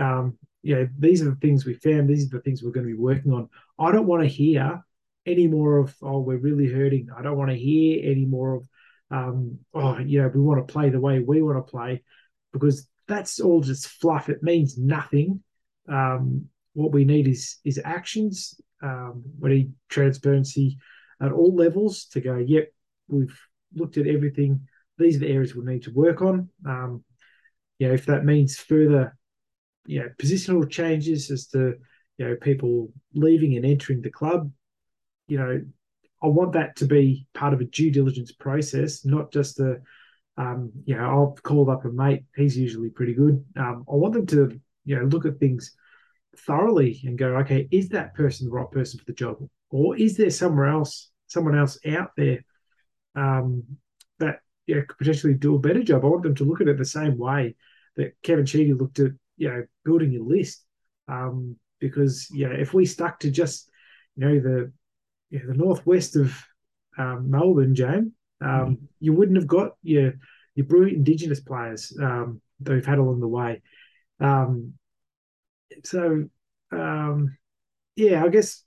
[0.00, 2.08] um, you know, these are the things we found.
[2.08, 3.48] These are the things we're going to be working on.
[3.78, 4.82] I don't want to hear
[5.24, 7.08] any more of, oh, we're really hurting.
[7.16, 8.68] I don't want to hear any more of,
[9.10, 12.02] um, oh, you know, we want to play the way we want to play,
[12.52, 14.28] because that's all just fluff.
[14.28, 15.42] It means nothing.
[15.88, 18.60] Um, what we need is is actions.
[18.82, 20.78] Um, we need transparency
[21.20, 22.36] at all levels to go.
[22.36, 22.72] Yep,
[23.08, 23.38] we've
[23.74, 24.60] looked at everything.
[24.98, 26.48] These are the areas we need to work on.
[26.64, 27.04] Um,
[27.78, 29.16] you know, if that means further,
[29.86, 31.74] you know, positional changes as to
[32.18, 34.50] you know people leaving and entering the club,
[35.28, 35.60] you know,
[36.22, 39.80] I want that to be part of a due diligence process, not just a
[40.38, 42.24] um, you know, I've called up a mate.
[42.34, 43.44] He's usually pretty good.
[43.56, 45.74] Um, I want them to, you know, look at things
[46.36, 49.38] thoroughly and go, okay, is that person the right person for the job,
[49.70, 52.44] or is there somewhere else, someone else out there
[53.14, 53.64] um,
[54.18, 56.04] that you know, could potentially do a better job?
[56.04, 57.56] I want them to look at it the same way
[57.96, 60.64] that Kevin Sheedy looked at, you know, building a list,
[61.08, 63.70] um, because you know, if we stuck to just
[64.16, 64.72] you know the
[65.30, 66.36] yeah, the northwest of
[66.98, 68.78] um, Melbourne, James, um, mm.
[69.00, 70.14] you wouldn't have got your
[70.54, 73.62] your brilliant Indigenous players um, that we've had along the way.
[74.20, 74.74] Um,
[75.84, 76.28] so
[76.72, 77.36] um,
[77.94, 78.62] yeah, I guess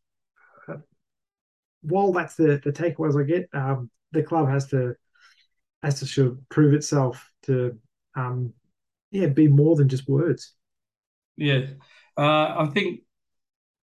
[1.82, 4.96] while that's the the takeaways I get, um, the club has to
[5.84, 7.78] has to sort of prove itself to
[8.16, 8.54] um,
[9.12, 10.54] yeah be more than just words.
[11.38, 11.66] Yeah,
[12.18, 13.02] uh, I think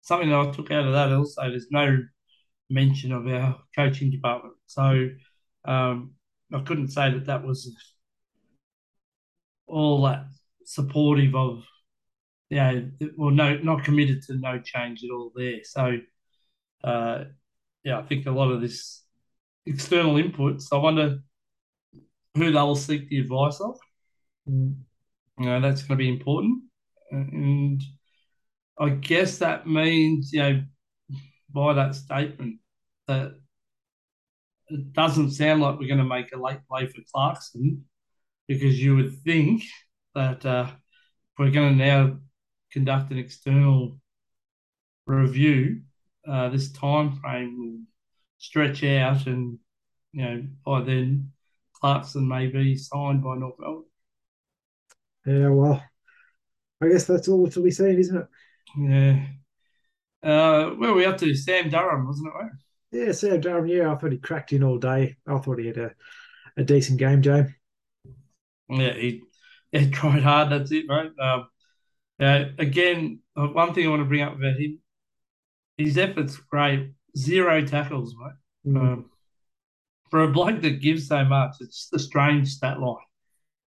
[0.01, 1.49] something that I took out of that also.
[1.49, 1.97] There's no
[2.69, 5.09] mention of our coaching department, so
[5.65, 6.11] um,
[6.53, 7.75] I couldn't say that that was
[9.67, 10.25] all that
[10.65, 11.63] supportive of
[12.49, 12.79] yeah,
[13.15, 15.59] well, no, not committed to no change at all there.
[15.63, 15.97] So,
[16.83, 17.25] uh,
[17.83, 19.03] yeah, I think a lot of this
[19.65, 20.67] external inputs.
[20.71, 21.19] I wonder
[22.35, 23.77] who they'll seek the advice of.
[24.49, 24.75] Mm.
[25.39, 26.63] You know, that's going to be important,
[27.11, 27.81] and
[28.77, 30.63] I guess that means you know
[31.53, 32.59] by that statement
[33.07, 33.31] that
[34.69, 37.85] it doesn't sound like we're going to make a late play for Clarkson
[38.47, 39.63] because you would think
[40.13, 40.67] that uh,
[41.37, 42.17] we're going to now
[42.71, 43.99] conduct an external
[45.05, 45.81] review,
[46.29, 47.79] uh, this time frame will
[48.37, 49.59] stretch out, and
[50.11, 51.31] you know by then
[51.73, 53.83] Clarkson may be signed by North Melbourne.
[55.25, 55.83] Yeah, well,
[56.81, 58.27] I guess that's all to be seen, isn't it?
[58.77, 59.25] Yeah.
[60.21, 61.33] Uh, where were we up to?
[61.35, 62.37] Sam Durham, wasn't it?
[62.37, 62.51] Right?
[62.91, 63.67] Yeah, Sam Durham.
[63.67, 65.17] Yeah, I thought he cracked in all day.
[65.27, 65.91] I thought he had a,
[66.57, 67.45] a decent game, Joe.
[68.69, 69.21] Yeah, he,
[69.71, 70.51] he tried hard.
[70.51, 71.11] That's it, mate.
[71.19, 71.47] Um,
[72.19, 74.79] uh, again, uh, one thing I want to bring up about him,
[75.79, 76.91] his efforts great.
[77.17, 78.73] Zero tackles, mate.
[78.73, 78.79] Mm.
[78.79, 79.09] Um,
[80.11, 82.95] for a bloke that gives so much, it's just a strange stat line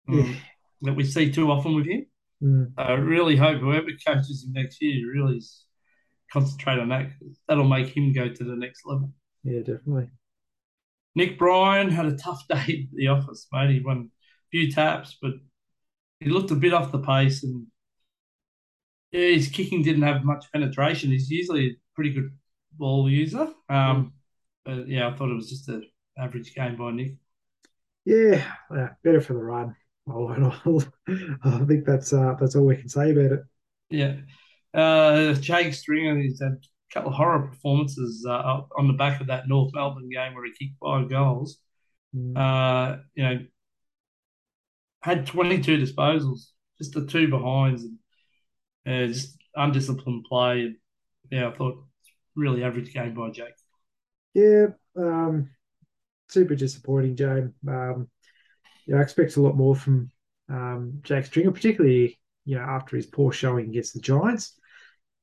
[0.09, 0.35] um, yeah.
[0.83, 2.07] that we see too often with him.
[2.43, 2.73] Mm.
[2.77, 5.41] I really hope whoever coaches him next year really
[6.33, 7.11] concentrate on that.
[7.49, 9.13] That'll make him go to the next level.
[9.43, 10.11] Yeah, definitely.
[11.15, 13.71] Nick Bryan had a tough day at the office, mate.
[13.71, 15.33] He won a few taps, but
[16.21, 17.67] he looked a bit off the pace and
[19.13, 21.11] yeah, his kicking didn't have much penetration.
[21.11, 22.31] He's usually a pretty good
[22.73, 23.49] ball user.
[23.69, 24.15] Um,
[24.65, 25.85] but yeah, I thought it was just an
[26.19, 27.17] average game by Nick.
[28.05, 28.43] Yeah,
[28.75, 29.77] yeah better for the run.
[30.09, 33.41] I think that's uh, that's all we can say about it.
[33.91, 34.17] Yeah,
[34.75, 39.29] uh, Jake Stringer, he's had a couple of horror performances uh, on the back of
[39.29, 41.59] that North Melbourne game where he kicked five goals.
[42.17, 42.37] Mm.
[42.37, 43.39] Uh, you know,
[45.03, 46.49] had 22 disposals,
[46.79, 47.85] just the two behinds.
[47.85, 47.99] And
[48.87, 50.75] uh, just undisciplined play.
[51.31, 51.85] Yeah, I thought
[52.35, 53.55] really average game by Jake.
[54.35, 55.51] Yeah, um,
[56.29, 57.55] super disappointing, Jane.
[57.69, 58.09] Um,
[58.87, 60.11] yeah, I expect a lot more from
[60.49, 64.59] um, Jake Stringer, particularly you know after his poor showing against the Giants.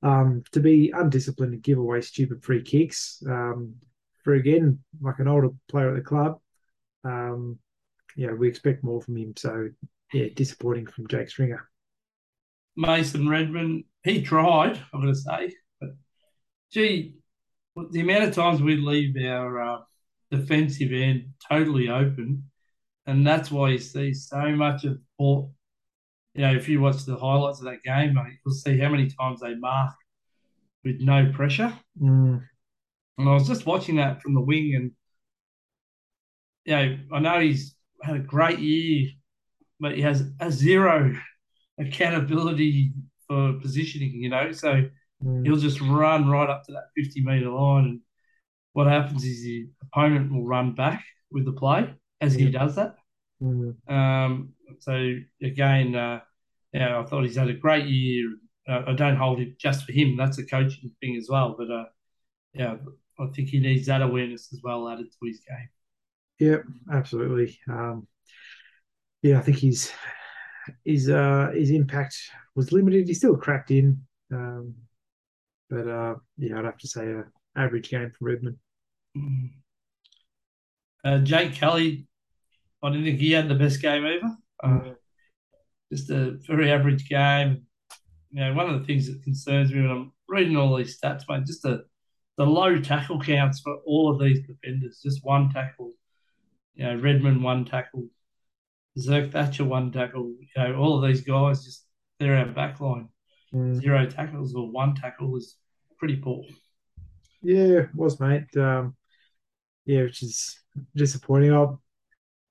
[0.02, 3.76] Um, to be undisciplined and give away stupid free kicks um,
[4.24, 6.40] for again like an older player at the club.
[7.04, 7.60] Um,
[8.16, 9.34] yeah, we expect more from him.
[9.36, 9.70] So
[10.14, 11.70] yeah, disappointing from Jake Stringer.
[12.80, 15.90] Mason Redman, he tried, I'm going to say, but
[16.72, 17.16] gee,
[17.92, 19.80] the amount of times we leave our uh,
[20.32, 22.46] defensive end totally open,
[23.06, 25.50] and that's why you see so much of Port.
[26.34, 29.10] You know, if you watch the highlights of that game, mate, you'll see how many
[29.10, 29.94] times they mark
[30.86, 31.74] with no pressure.
[32.02, 32.42] Mm.
[33.18, 34.92] And I was just watching that from the wing, and
[36.64, 39.10] you know, I know he's had a great year,
[39.82, 41.14] but he has a zero
[41.80, 42.92] accountability
[43.28, 44.52] for positioning, you know.
[44.52, 44.84] So
[45.24, 45.46] mm.
[45.46, 47.86] he'll just run right up to that 50 metre line.
[47.86, 48.00] And
[48.74, 52.96] what happens is the opponent will run back with the play as he does that.
[53.42, 53.76] Mm.
[53.90, 56.20] Um, so again, uh,
[56.74, 58.36] yeah, I thought he's had a great year.
[58.68, 60.18] Uh, I don't hold it just for him.
[60.18, 61.56] That's a coaching thing as well.
[61.58, 61.86] But uh,
[62.54, 62.76] yeah,
[63.20, 65.70] I think he needs that awareness as well added to his game.
[66.40, 66.58] Yeah,
[66.92, 67.60] absolutely.
[67.70, 68.08] Um,
[69.22, 69.92] yeah, I think he's
[70.86, 72.16] his uh, his impact
[72.56, 73.08] was limited.
[73.08, 74.02] He still cracked in,
[74.32, 74.76] um,
[75.70, 77.26] but uh, yeah, I'd have to say a
[77.56, 78.60] average game for Redman.
[79.18, 79.50] Mm.
[81.04, 82.08] Uh, Jake Kelly,
[82.84, 84.36] I didn't think he had the best game either.
[84.64, 84.94] Uh,
[85.92, 87.66] just a very average game.
[88.32, 91.24] You know, one of the things that concerns me when I'm reading all these stats,
[91.28, 91.86] mate, just the
[92.38, 95.02] the low tackle counts for all of these defenders.
[95.04, 95.92] Just one tackle.
[96.76, 98.08] You know, Redman one tackle,
[99.00, 100.36] Zerk Thatcher one tackle.
[100.40, 101.86] You know, all of these guys just
[102.20, 103.10] they're our back line.
[103.54, 103.82] Mm.
[103.82, 105.56] Zero tackles or one tackle is
[105.98, 106.44] pretty poor.
[107.42, 108.56] Yeah, it was mate.
[108.58, 108.96] Um,
[109.86, 110.60] yeah, which is
[110.96, 111.54] disappointing.
[111.54, 111.68] I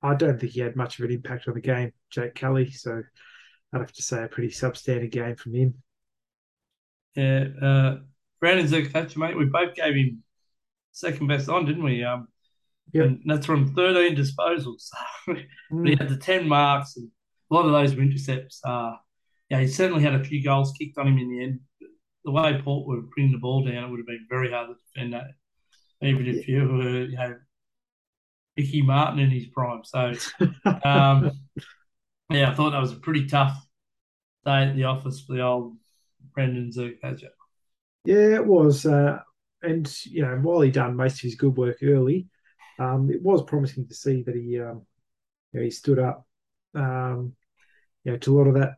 [0.03, 2.71] I don't think he had much of an impact on the game, Jake Kelly.
[2.71, 3.03] So
[3.73, 5.75] I'd have to say a pretty substandard game from him.
[7.15, 7.97] Yeah, uh,
[8.41, 10.23] Brandon Zerk Thatcher, mate, we both gave him
[10.93, 12.05] second best on, didn't we?
[12.05, 12.29] Um,
[12.93, 13.05] Yep.
[13.05, 14.89] and that's from 13 disposals.
[15.27, 15.99] but he Mm.
[15.99, 17.09] had the 10 marks, and
[17.51, 18.61] a lot of those were intercepts.
[18.65, 18.93] Uh,
[19.51, 21.61] yeah, he certainly had a few goals kicked on him in the end.
[22.25, 24.75] The way Port were bringing the ball down, it would have been very hard to
[24.95, 25.29] defend that,
[26.03, 27.37] even if you were, you know,
[28.57, 29.83] Mickey Martin in his prime.
[29.85, 30.13] So,
[30.85, 31.31] um,
[32.31, 33.57] yeah, I thought that was a pretty tough
[34.45, 35.77] day at the office for the old
[36.35, 37.29] Brendan Zerk Thatcher.
[38.05, 38.85] Yeah, it was.
[38.85, 39.21] Uh,
[39.63, 42.27] and, you know, while he done most of his good work early,
[42.79, 44.83] um, it was promising to see that he, um,
[45.53, 46.27] you know, he stood up,
[46.75, 47.35] um,
[48.05, 48.75] you know, to a lot of that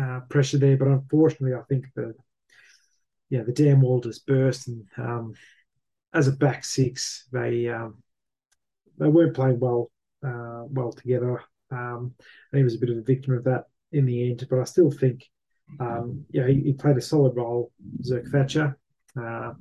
[0.00, 0.76] uh, pressure there.
[0.76, 2.14] But unfortunately, I think the,
[3.30, 5.34] yeah, the dam wall just burst, and um,
[6.12, 8.02] as a back six, they um,
[8.98, 9.90] they weren't playing well
[10.24, 11.42] uh, well together.
[11.70, 12.14] Um,
[12.52, 14.46] and he was a bit of a victim of that in the end.
[14.48, 15.28] But I still think,
[15.80, 17.72] um, yeah, he, he played a solid role,
[18.02, 18.78] Zerk Thatcher.
[19.20, 19.54] Uh,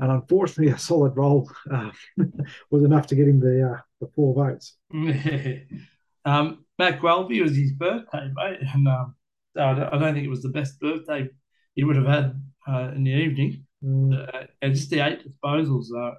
[0.00, 1.90] and unfortunately, a solid roll uh,
[2.70, 4.76] was enough to get him the uh, the four votes.
[6.24, 9.14] um, Matt Guelfi was his birthday, mate, and um,
[9.56, 11.28] I don't, I don't think it was the best birthday
[11.74, 13.66] he would have had uh, in the evening.
[13.84, 16.14] Mm, Uh, and just the eight disposals, uh,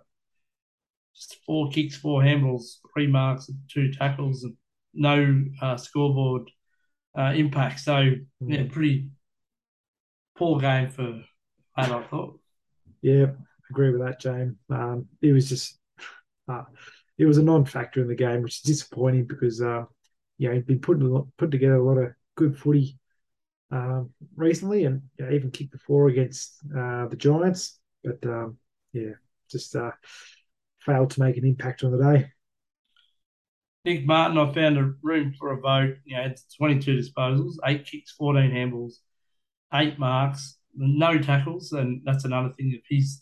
[1.15, 4.55] just four kicks, four handballs, three marks, and two tackles, and
[4.93, 6.49] no uh, scoreboard
[7.17, 7.79] uh, impact.
[7.79, 8.11] So
[8.41, 9.09] yeah, pretty
[10.37, 11.21] poor game for
[11.77, 12.39] Matt, I thought.
[13.01, 13.27] Yeah,
[13.69, 14.55] agree with that, James.
[14.69, 15.79] Um, it was just,
[16.47, 16.63] uh,
[17.17, 19.85] it was a non-factor in the game, which is disappointing because, uh,
[20.37, 22.99] you know, he'd been putting lot, put together a lot of good footy
[23.71, 27.79] um, recently, and you know, even kicked the four against uh, the Giants.
[28.03, 28.57] But um,
[28.93, 29.13] yeah,
[29.49, 29.91] just uh,
[30.79, 32.31] failed to make an impact on the day.
[33.85, 35.97] Nick Martin, I found a room for a vote.
[36.05, 38.95] You know, had 22 disposals, eight kicks, 14 handballs,
[39.73, 43.21] eight marks, no tackles, and that's another thing If his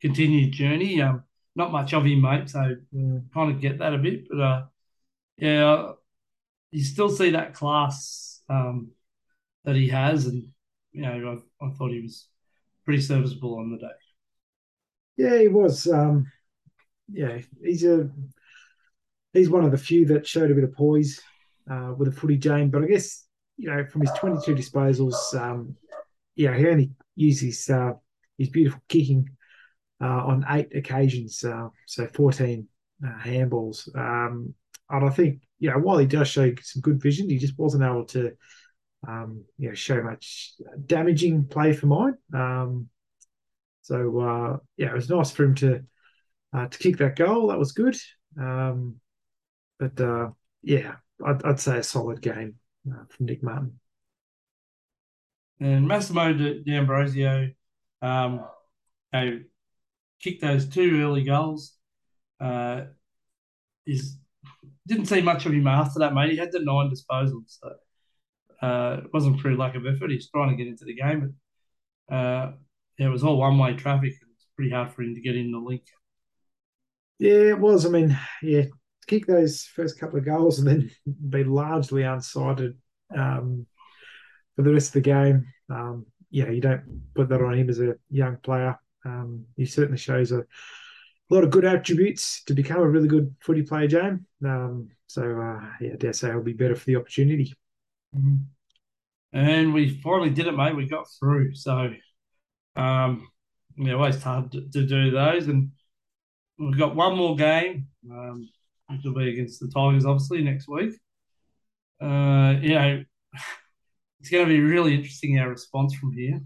[0.00, 1.00] continued journey.
[1.02, 1.24] Um,
[1.56, 4.64] not much of him, mate, so Mm, kind of get that a bit, but uh,
[5.38, 5.92] yeah,
[6.70, 8.90] you still see that class um,
[9.64, 10.48] that he has, and
[10.92, 12.28] you know, I, I thought he was
[12.84, 13.94] pretty serviceable on the day.
[15.16, 15.86] Yeah, he was.
[15.88, 16.30] Um,
[17.12, 18.10] yeah, he's a
[19.32, 21.20] he's one of the few that showed a bit of poise
[21.70, 22.70] uh, with a footy game.
[22.70, 23.24] But I guess
[23.56, 25.76] you know from his 22 disposals, um,
[26.36, 27.92] yeah, he only used his uh,
[28.38, 29.39] his beautiful kicking uh,
[30.06, 32.66] on eight occasions, uh, so 14
[33.04, 33.94] uh, handballs.
[33.96, 34.54] Um,
[34.88, 37.84] and I think you know while he does show some good vision, he just wasn't
[37.84, 38.32] able to
[39.06, 40.54] um, you know show much
[40.86, 42.14] damaging play for mine.
[42.34, 42.88] Um,
[43.82, 45.82] so uh, yeah, it was nice for him to
[46.52, 47.48] uh, to kick that goal.
[47.48, 47.96] That was good.
[48.38, 48.96] Um,
[49.78, 50.30] but uh,
[50.62, 52.56] yeah, I'd, I'd say a solid game
[52.90, 53.78] uh, from Nick Martin.
[55.60, 57.50] And Massimo D'Ambrosio
[58.02, 58.44] um,
[59.12, 59.40] you know,
[60.22, 61.74] kicked those two early goals.
[62.40, 62.82] Uh,
[63.86, 64.16] is
[64.86, 66.30] didn't see much of him after that, mate.
[66.30, 70.10] He had the nine disposals, so uh, it wasn't through lack of effort.
[70.10, 71.34] He was trying to get into the game,
[72.08, 72.52] but uh,
[72.98, 74.12] yeah, it was all one way traffic.
[74.12, 75.82] It was pretty hard for him to get in the link.
[77.18, 77.86] Yeah, it was.
[77.86, 78.64] I mean, yeah,
[79.06, 80.90] kick those first couple of goals and then
[81.30, 82.74] be largely unsighted
[83.16, 83.66] um,
[84.56, 85.46] for the rest of the game.
[85.68, 88.78] Um, yeah, you don't put that on him as a young player.
[89.04, 90.44] Um, he certainly shows a
[91.30, 94.20] lot of good attributes to become a really good footy player, James.
[94.44, 97.54] Um, so, uh, yeah, I dare say he'll be better for the opportunity.
[99.32, 100.76] And we finally did it, mate.
[100.76, 101.54] We got through.
[101.54, 101.92] So,
[102.76, 103.28] um,
[103.76, 105.46] yeah, always hard to, to do those.
[105.48, 105.70] And
[106.58, 108.48] we've got one more game, um,
[108.88, 110.92] which will be against the Tigers, obviously, next week.
[112.00, 113.04] Uh, you know,
[114.20, 116.40] it's going to be really interesting our response from here.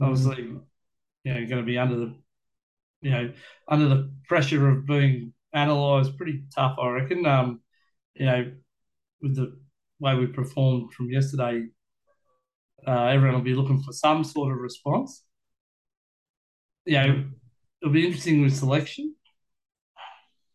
[0.00, 0.56] Obviously,
[1.24, 2.14] you know, going to be under the,
[3.00, 3.32] you know,
[3.68, 7.26] under the pressure of being analysed pretty tough, I reckon.
[7.26, 7.60] Um,
[8.14, 8.52] you know,
[9.20, 9.58] with the
[10.00, 11.66] way we performed from yesterday,
[12.86, 15.22] uh, everyone will be looking for some sort of response.
[16.84, 17.24] You know,
[17.80, 19.14] it'll be interesting with selection.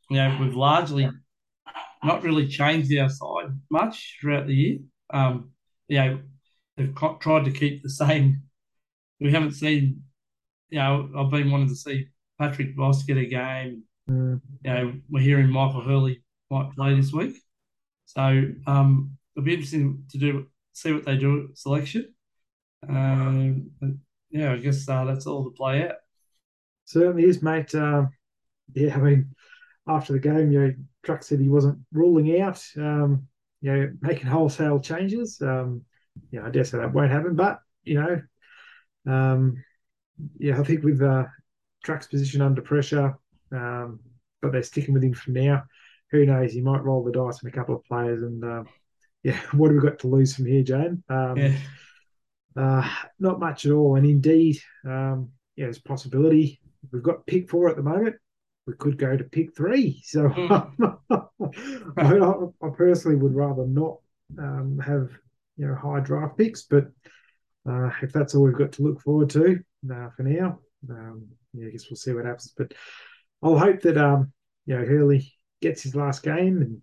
[0.10, 1.10] You know, we've largely
[2.04, 4.78] not really changed our side much throughout the year.
[5.14, 5.52] Um,
[5.88, 6.20] you know,
[6.76, 8.44] they've tried to keep the same.
[9.20, 10.04] We haven't seen,
[10.70, 12.08] you know, I've been wanting to see
[12.40, 13.84] Patrick Voss get a game.
[14.10, 14.42] Mm.
[14.64, 17.38] You know, we're hearing Michael Hurley might play this week.
[18.06, 22.14] So um, it'll be interesting to do see what they do at selection.
[22.88, 23.72] Um,
[24.30, 25.96] yeah, I guess uh, that's all to play out.
[26.86, 27.74] Certainly is, mate.
[27.74, 28.10] Um,
[28.74, 29.36] yeah, I mean,
[29.88, 30.74] after the game, you know,
[31.04, 33.28] Truck said he wasn't ruling out, um,
[33.62, 35.42] you know, making wholesale changes.
[35.42, 35.82] Um,
[36.32, 38.22] you know, I dare say that won't happen, but you know,
[39.12, 39.64] um,
[40.40, 41.26] yeah, I think with uh,
[41.84, 43.18] Truck's position under pressure,
[43.52, 44.00] um,
[44.42, 45.64] but they're sticking with him for now.
[46.12, 46.54] Who knows?
[46.54, 48.64] He might roll the dice on a couple of players, and uh,
[49.24, 51.04] yeah, what have we got to lose from here, Jane?
[51.10, 51.58] Um, yeah.
[52.56, 52.90] Uh,
[53.20, 53.98] not much at all.
[53.98, 56.60] And indeed, um, yeah, there's possibility.
[56.92, 58.16] We've got pick four at the moment.
[58.66, 60.02] We could go to pick three.
[60.04, 61.32] So mm.
[61.98, 64.00] I, I, personally would rather not
[64.40, 65.12] um, have
[65.56, 66.88] you know high draft picks, but
[67.70, 69.60] uh, if that's all we've got to look forward to
[69.92, 70.60] uh, for now,
[70.90, 72.54] um, yeah, I guess we'll see what happens.
[72.58, 72.74] But
[73.42, 74.32] I'll hope that um,
[74.66, 76.82] you know Hurley gets his last game and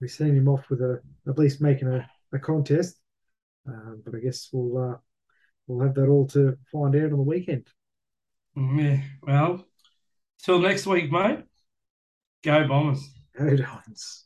[0.00, 2.96] we send him off with a at least making a, a contest.
[3.68, 4.96] Uh, but I guess we'll uh,
[5.66, 7.66] we'll have that all to find out on the weekend.
[8.56, 9.00] Yeah.
[9.22, 9.64] Well,
[10.42, 11.44] till next week, mate.
[12.42, 13.10] Go Bombers.
[13.36, 14.25] Go Dons.